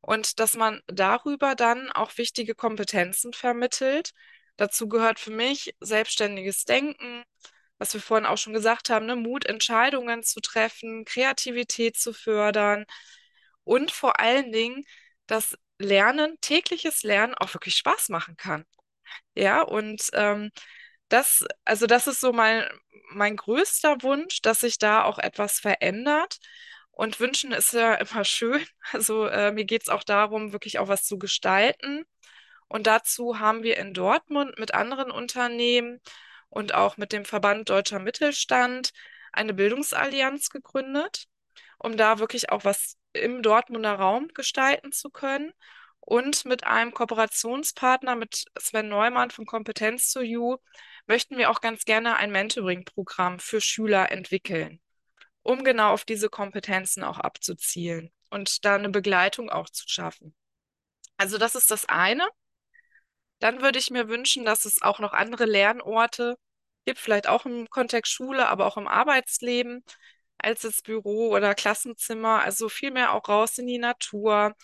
Und 0.00 0.40
dass 0.40 0.54
man 0.54 0.80
darüber 0.86 1.54
dann 1.54 1.90
auch 1.92 2.16
wichtige 2.16 2.54
Kompetenzen 2.54 3.32
vermittelt. 3.32 4.12
Dazu 4.56 4.88
gehört 4.88 5.18
für 5.20 5.30
mich 5.30 5.74
selbstständiges 5.80 6.64
Denken, 6.64 7.24
was 7.78 7.94
wir 7.94 8.00
vorhin 8.00 8.26
auch 8.26 8.38
schon 8.38 8.52
gesagt 8.52 8.90
haben, 8.90 9.06
ne? 9.06 9.16
Mut, 9.16 9.46
Entscheidungen 9.46 10.22
zu 10.22 10.40
treffen, 10.40 11.04
Kreativität 11.04 11.96
zu 11.96 12.12
fördern 12.12 12.86
und 13.68 13.92
vor 13.92 14.20
allen 14.20 14.52
Dingen, 14.52 14.84
dass 15.26 15.56
Lernen, 15.78 16.38
tägliches 16.40 17.02
Lernen 17.02 17.34
auch 17.34 17.52
wirklich 17.54 17.76
Spaß 17.76 18.08
machen 18.08 18.36
kann. 18.36 18.64
Ja, 19.34 19.62
und 19.62 20.10
ähm, 20.14 20.50
das, 21.08 21.44
also 21.64 21.86
das 21.86 22.06
ist 22.08 22.20
so 22.20 22.32
mein, 22.32 22.64
mein 23.10 23.36
größter 23.36 24.02
Wunsch, 24.02 24.42
dass 24.42 24.60
sich 24.60 24.78
da 24.78 25.04
auch 25.04 25.18
etwas 25.18 25.60
verändert. 25.60 26.38
Und 26.92 27.20
wünschen 27.20 27.52
ist 27.52 27.72
ja 27.74 27.94
immer 27.96 28.24
schön. 28.24 28.66
Also 28.92 29.26
äh, 29.26 29.52
mir 29.52 29.64
geht 29.66 29.82
es 29.82 29.88
auch 29.90 30.04
darum, 30.04 30.52
wirklich 30.52 30.78
auch 30.78 30.88
was 30.88 31.04
zu 31.04 31.18
gestalten. 31.18 32.04
Und 32.68 32.86
dazu 32.86 33.38
haben 33.38 33.62
wir 33.62 33.78
in 33.78 33.94
Dortmund 33.94 34.58
mit 34.58 34.74
anderen 34.74 35.10
Unternehmen 35.10 36.00
und 36.50 36.74
auch 36.74 36.96
mit 36.98 37.12
dem 37.12 37.24
Verband 37.26 37.70
Deutscher 37.70 37.98
Mittelstand 37.98 38.92
eine 39.32 39.54
Bildungsallianz 39.54 40.50
gegründet, 40.50 41.26
um 41.78 41.96
da 41.96 42.18
wirklich 42.18 42.50
auch 42.50 42.64
was 42.64 42.97
im 43.12 43.42
Dortmunder 43.42 43.94
Raum 43.94 44.28
gestalten 44.28 44.92
zu 44.92 45.10
können. 45.10 45.52
Und 46.00 46.44
mit 46.46 46.64
einem 46.64 46.92
Kooperationspartner, 46.94 48.16
mit 48.16 48.44
Sven 48.58 48.88
Neumann 48.88 49.30
von 49.30 49.44
Kompetenz 49.44 50.10
to 50.12 50.20
You, 50.20 50.56
möchten 51.06 51.36
wir 51.36 51.50
auch 51.50 51.60
ganz 51.60 51.84
gerne 51.84 52.16
ein 52.16 52.30
Mentoring-Programm 52.30 53.40
für 53.40 53.60
Schüler 53.60 54.10
entwickeln, 54.10 54.80
um 55.42 55.64
genau 55.64 55.92
auf 55.92 56.04
diese 56.04 56.30
Kompetenzen 56.30 57.04
auch 57.04 57.18
abzuzielen 57.18 58.10
und 58.30 58.64
da 58.64 58.76
eine 58.76 58.88
Begleitung 58.88 59.50
auch 59.50 59.68
zu 59.68 59.88
schaffen. 59.88 60.34
Also 61.18 61.36
das 61.36 61.54
ist 61.54 61.70
das 61.70 61.84
eine. 61.86 62.26
Dann 63.38 63.60
würde 63.62 63.78
ich 63.78 63.90
mir 63.90 64.08
wünschen, 64.08 64.44
dass 64.44 64.64
es 64.64 64.82
auch 64.82 64.98
noch 64.98 65.12
andere 65.12 65.44
Lernorte 65.44 66.36
gibt, 66.86 66.98
vielleicht 66.98 67.28
auch 67.28 67.44
im 67.46 67.68
Kontext 67.68 68.12
Schule, 68.12 68.48
aber 68.48 68.66
auch 68.66 68.76
im 68.76 68.88
Arbeitsleben, 68.88 69.84
als 70.38 70.62
das 70.62 70.82
Büro 70.82 71.30
oder 71.30 71.54
Klassenzimmer. 71.54 72.42
Also 72.42 72.68
viel 72.68 72.90
mehr 72.90 73.12
auch 73.12 73.28
raus 73.28 73.58
in 73.58 73.66
die 73.66 73.78
Natur, 73.78 74.54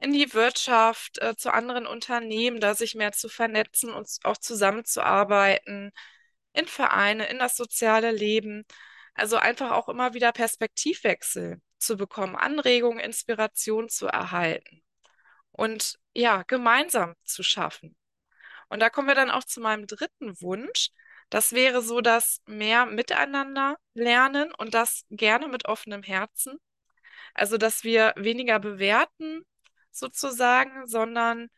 in 0.00 0.12
die 0.12 0.34
Wirtschaft, 0.34 1.18
äh, 1.18 1.36
zu 1.36 1.52
anderen 1.52 1.86
Unternehmen, 1.86 2.60
da 2.60 2.74
sich 2.74 2.94
mehr 2.94 3.12
zu 3.12 3.28
vernetzen 3.28 3.92
und 3.92 4.08
auch 4.24 4.36
zusammenzuarbeiten, 4.38 5.92
in 6.52 6.66
Vereine, 6.66 7.26
in 7.28 7.38
das 7.38 7.56
soziale 7.56 8.10
Leben. 8.12 8.64
Also 9.14 9.36
einfach 9.36 9.72
auch 9.72 9.88
immer 9.88 10.14
wieder 10.14 10.32
Perspektivwechsel 10.32 11.60
zu 11.78 11.96
bekommen, 11.96 12.36
Anregungen, 12.36 13.00
Inspiration 13.00 13.88
zu 13.88 14.06
erhalten 14.06 14.82
und 15.52 15.98
ja, 16.14 16.42
gemeinsam 16.44 17.14
zu 17.24 17.42
schaffen. 17.42 17.96
Und 18.68 18.80
da 18.80 18.90
kommen 18.90 19.08
wir 19.08 19.14
dann 19.14 19.30
auch 19.30 19.44
zu 19.44 19.60
meinem 19.60 19.86
dritten 19.86 20.40
Wunsch. 20.40 20.90
Das 21.32 21.52
wäre 21.52 21.80
so, 21.80 22.02
dass 22.02 22.42
mehr 22.46 22.84
miteinander 22.86 23.76
lernen 23.94 24.52
und 24.52 24.74
das 24.74 25.06
gerne 25.10 25.48
mit 25.48 25.64
offenem 25.66 26.02
Herzen. 26.02 26.58
Also, 27.34 27.58
dass 27.58 27.84
wir 27.84 28.14
weniger 28.16 28.60
bewerten 28.60 29.42
sozusagen, 29.92 30.86
sondern 30.86 31.48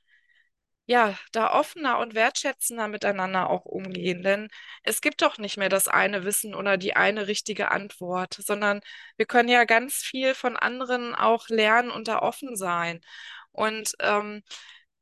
ja, 0.87 1.19
da 1.33 1.53
offener 1.53 1.99
und 1.99 2.15
wertschätzender 2.15 2.89
miteinander 2.89 3.49
auch 3.51 3.65
umgehen. 3.65 4.23
Denn 4.23 4.49
es 4.83 5.01
gibt 5.01 5.23
doch 5.23 5.39
nicht 5.39 5.57
mehr 5.57 5.69
das 5.71 5.89
eine 5.89 6.25
Wissen 6.25 6.55
oder 6.55 6.77
die 6.77 6.95
eine 6.97 7.27
richtige 7.27 7.71
Antwort, 7.71 8.35
sondern 8.35 8.81
wir 9.17 9.27
können 9.27 9.49
ja 9.49 9.65
ganz 9.65 9.97
viel 9.97 10.35
von 10.35 10.57
anderen 10.57 11.15
auch 11.15 11.49
lernen 11.49 11.91
und 11.91 12.07
da 12.09 12.21
offen 12.21 12.57
sein. 12.57 13.01
Und 13.53 13.95
ähm, 14.01 14.43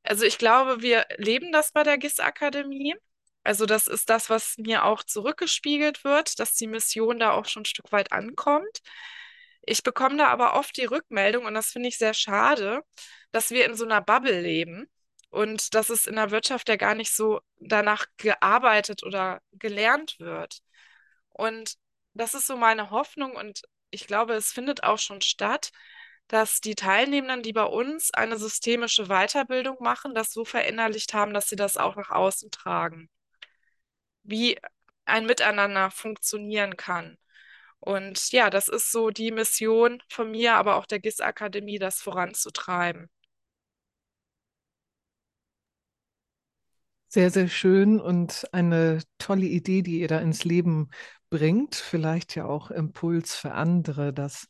also 0.04 0.24
ich 0.24 0.38
glaube, 0.38 0.82
wir 0.82 1.06
leben 1.18 1.52
das 1.52 1.72
bei 1.72 1.82
der 1.84 1.98
GIS-Akademie. 1.98 2.96
Also 3.44 3.66
das 3.66 3.86
ist 3.88 4.08
das, 4.08 4.30
was 4.30 4.56
mir 4.58 4.84
auch 4.84 5.02
zurückgespiegelt 5.02 6.04
wird, 6.04 6.38
dass 6.38 6.54
die 6.54 6.66
Mission 6.68 7.18
da 7.18 7.32
auch 7.32 7.46
schon 7.46 7.62
ein 7.62 7.66
Stück 7.66 7.90
weit 7.92 8.12
ankommt. 8.12 8.82
Ich 9.62 9.82
bekomme 9.82 10.16
da 10.16 10.28
aber 10.28 10.54
oft 10.54 10.76
die 10.76 10.84
Rückmeldung, 10.84 11.44
und 11.46 11.54
das 11.54 11.72
finde 11.72 11.88
ich 11.88 11.98
sehr 11.98 12.14
schade, 12.14 12.82
dass 13.32 13.50
wir 13.50 13.64
in 13.66 13.74
so 13.76 13.84
einer 13.84 14.00
Bubble 14.00 14.40
leben 14.40 14.88
und 15.30 15.74
dass 15.74 15.90
es 15.90 16.06
in 16.06 16.16
der 16.16 16.30
Wirtschaft 16.30 16.68
ja 16.68 16.76
gar 16.76 16.94
nicht 16.94 17.14
so 17.14 17.40
danach 17.58 18.06
gearbeitet 18.16 19.02
oder 19.04 19.40
gelernt 19.52 20.16
wird. 20.18 20.60
Und 21.30 21.76
das 22.14 22.34
ist 22.34 22.46
so 22.46 22.56
meine 22.56 22.90
Hoffnung 22.90 23.32
und 23.36 23.62
ich 23.90 24.06
glaube, 24.06 24.34
es 24.34 24.52
findet 24.52 24.84
auch 24.84 24.98
schon 24.98 25.20
statt, 25.22 25.70
dass 26.28 26.60
die 26.60 26.74
Teilnehmenden, 26.74 27.42
die 27.42 27.52
bei 27.52 27.64
uns 27.64 28.12
eine 28.14 28.38
systemische 28.38 29.06
Weiterbildung 29.06 29.76
machen, 29.80 30.14
das 30.14 30.32
so 30.32 30.44
verinnerlicht 30.44 31.14
haben, 31.14 31.34
dass 31.34 31.48
sie 31.48 31.56
das 31.56 31.76
auch 31.76 31.96
nach 31.96 32.10
außen 32.10 32.50
tragen. 32.50 33.10
Wie 34.24 34.58
ein 35.04 35.26
Miteinander 35.26 35.90
funktionieren 35.90 36.76
kann. 36.76 37.18
Und 37.80 38.32
ja, 38.32 38.50
das 38.50 38.68
ist 38.68 38.92
so 38.92 39.10
die 39.10 39.32
Mission 39.32 40.02
von 40.08 40.30
mir, 40.30 40.54
aber 40.56 40.76
auch 40.76 40.86
der 40.86 41.00
GIS-Akademie, 41.00 41.78
das 41.78 42.02
voranzutreiben. 42.02 43.10
Sehr, 47.08 47.30
sehr 47.30 47.48
schön 47.48 48.00
und 48.00 48.46
eine 48.52 49.02
tolle 49.18 49.44
Idee, 49.46 49.82
die 49.82 50.00
ihr 50.00 50.08
da 50.08 50.18
ins 50.20 50.44
Leben 50.44 50.88
bringt. 51.28 51.74
Vielleicht 51.74 52.34
ja 52.36 52.46
auch 52.46 52.70
Impuls 52.70 53.34
für 53.36 53.52
andere, 53.52 54.12
das 54.14 54.48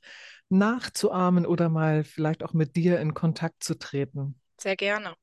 nachzuahmen 0.49 1.45
oder 1.45 1.69
mal 1.69 2.05
vielleicht 2.05 2.45
auch 2.45 2.53
mit 2.53 2.77
dir 2.77 3.01
in 3.01 3.15
Kontakt 3.15 3.65
zu 3.65 3.77
treten. 3.79 4.37
Sehr 4.59 4.77
gerne. 4.77 5.17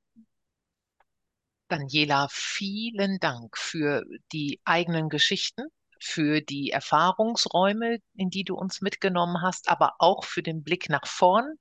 Daniela, 1.70 2.28
vielen 2.32 3.20
Dank 3.20 3.58
für 3.58 4.04
die 4.32 4.60
eigenen 4.66 5.10
Geschichten, 5.10 5.64
für 6.02 6.42
die 6.42 6.72
Erfahrungsräume, 6.72 8.00
in 8.16 8.30
die 8.30 8.44
du 8.44 8.56
uns 8.56 8.82
mitgenommen 8.82 9.42
hast, 9.42 9.70
aber 9.70 9.94
auch 10.00 10.24
für 10.26 10.42
den 10.44 10.64
Blick 10.64 10.90
nach 10.90 11.06
vorn, 11.08 11.56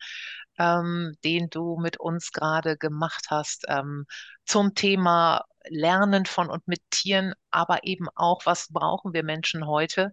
ähm, 0.58 1.16
den 1.24 1.50
du 1.50 1.76
mit 1.78 1.98
uns 2.00 2.32
gerade 2.32 2.76
gemacht 2.76 3.26
hast 3.30 3.64
ähm, 3.68 4.06
zum 4.44 4.74
Thema 4.74 5.44
Lernen 5.68 6.24
von 6.26 6.48
und 6.50 6.66
mit 6.66 6.80
Tieren, 6.90 7.34
aber 7.50 7.84
eben 7.84 8.08
auch, 8.14 8.46
was 8.46 8.68
brauchen 8.72 9.12
wir 9.12 9.22
Menschen 9.22 9.66
heute, 9.66 10.12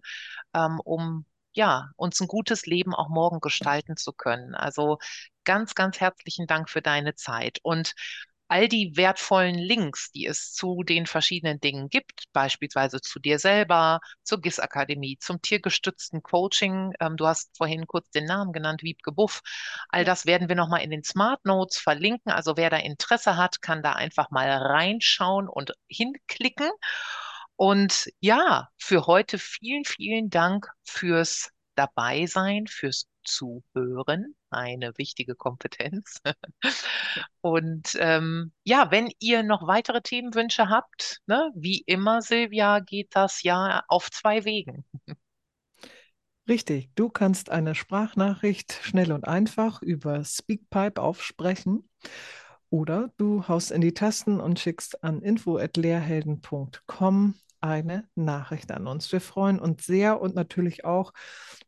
ähm, 0.54 0.80
um 0.80 1.24
ja, 1.54 1.90
uns 1.96 2.20
ein 2.20 2.28
gutes 2.28 2.66
Leben 2.66 2.94
auch 2.94 3.08
morgen 3.08 3.40
gestalten 3.40 3.96
zu 3.96 4.12
können. 4.12 4.54
Also 4.54 4.98
ganz, 5.44 5.74
ganz 5.74 6.00
herzlichen 6.00 6.46
Dank 6.46 6.68
für 6.68 6.82
deine 6.82 7.14
Zeit. 7.14 7.60
Und 7.62 7.94
all 8.48 8.68
die 8.68 8.96
wertvollen 8.96 9.56
Links, 9.56 10.10
die 10.12 10.26
es 10.26 10.52
zu 10.52 10.82
den 10.84 11.06
verschiedenen 11.06 11.60
Dingen 11.60 11.88
gibt, 11.88 12.24
beispielsweise 12.32 13.00
zu 13.00 13.18
dir 13.18 13.38
selber, 13.38 14.00
zur 14.22 14.40
GIS-Akademie, 14.40 15.18
zum 15.18 15.42
tiergestützten 15.42 16.22
Coaching. 16.22 16.92
Ähm, 17.00 17.16
du 17.16 17.26
hast 17.26 17.56
vorhin 17.56 17.86
kurz 17.86 18.08
den 18.10 18.24
Namen 18.24 18.52
genannt, 18.52 18.82
Wiebke 18.82 19.12
Buff. 19.12 19.40
All 19.88 20.04
das 20.04 20.26
werden 20.26 20.48
wir 20.48 20.56
nochmal 20.56 20.82
in 20.82 20.90
den 20.90 21.02
Smart 21.02 21.44
Notes 21.44 21.78
verlinken. 21.78 22.30
Also 22.32 22.56
wer 22.56 22.70
da 22.70 22.76
Interesse 22.76 23.36
hat, 23.36 23.62
kann 23.62 23.82
da 23.82 23.92
einfach 23.92 24.30
mal 24.30 24.48
reinschauen 24.50 25.48
und 25.48 25.72
hinklicken. 25.88 26.70
Und 27.56 28.12
ja, 28.20 28.68
für 28.76 29.06
heute 29.06 29.38
vielen, 29.38 29.84
vielen 29.84 30.30
Dank 30.30 30.68
fürs 30.84 31.50
Dabeisein, 31.74 32.66
fürs 32.66 33.08
Zuhören, 33.24 34.35
eine 34.56 34.96
wichtige 34.96 35.34
Kompetenz. 35.34 36.20
Und 37.40 37.96
ähm, 38.00 38.52
ja, 38.64 38.90
wenn 38.90 39.10
ihr 39.20 39.42
noch 39.42 39.66
weitere 39.66 40.02
Themenwünsche 40.02 40.68
habt, 40.68 41.20
ne, 41.26 41.50
wie 41.54 41.82
immer, 41.86 42.22
Silvia, 42.22 42.80
geht 42.80 43.14
das 43.14 43.42
ja 43.42 43.84
auf 43.88 44.10
zwei 44.10 44.44
Wegen. 44.44 44.84
Richtig, 46.48 46.90
du 46.94 47.08
kannst 47.08 47.50
eine 47.50 47.74
Sprachnachricht 47.74 48.78
schnell 48.82 49.10
und 49.12 49.26
einfach 49.26 49.82
über 49.82 50.24
Speakpipe 50.24 51.02
aufsprechen 51.02 51.88
oder 52.70 53.12
du 53.16 53.48
haust 53.48 53.72
in 53.72 53.80
die 53.80 53.94
Tasten 53.94 54.38
und 54.40 54.60
schickst 54.60 55.02
an 55.02 55.22
info@lehrhelden.com 55.22 57.34
eine 57.60 58.08
Nachricht 58.14 58.70
an 58.70 58.86
uns. 58.86 59.10
Wir 59.10 59.20
freuen 59.20 59.58
uns 59.58 59.86
sehr 59.86 60.20
und 60.20 60.34
natürlich 60.34 60.84
auch, 60.84 61.12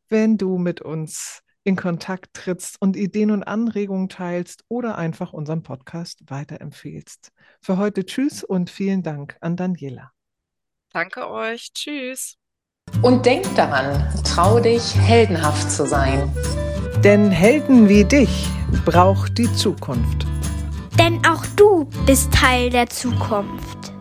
wenn 0.08 0.38
du 0.38 0.58
mit 0.58 0.80
uns 0.80 1.42
in 1.64 1.76
Kontakt 1.76 2.34
trittst 2.34 2.80
und 2.80 2.96
Ideen 2.96 3.30
und 3.30 3.42
Anregungen 3.42 4.08
teilst 4.08 4.64
oder 4.68 4.96
einfach 4.96 5.32
unseren 5.32 5.62
Podcast 5.62 6.20
weiterempfehlst. 6.28 7.30
Für 7.60 7.76
heute 7.76 8.04
Tschüss 8.04 8.42
und 8.44 8.70
vielen 8.70 9.02
Dank 9.02 9.36
an 9.40 9.56
Daniela. 9.56 10.12
Danke 10.92 11.28
euch. 11.28 11.72
Tschüss. 11.74 12.36
Und 13.02 13.26
denk 13.26 13.54
daran, 13.54 14.08
trau 14.24 14.60
dich, 14.60 14.96
heldenhaft 14.96 15.70
zu 15.70 15.86
sein. 15.86 16.32
Denn 17.04 17.30
Helden 17.30 17.88
wie 17.88 18.04
dich 18.04 18.48
braucht 18.84 19.38
die 19.38 19.52
Zukunft. 19.52 20.26
Denn 20.98 21.24
auch 21.26 21.44
du 21.54 21.84
bist 22.06 22.32
Teil 22.32 22.70
der 22.70 22.88
Zukunft. 22.88 23.92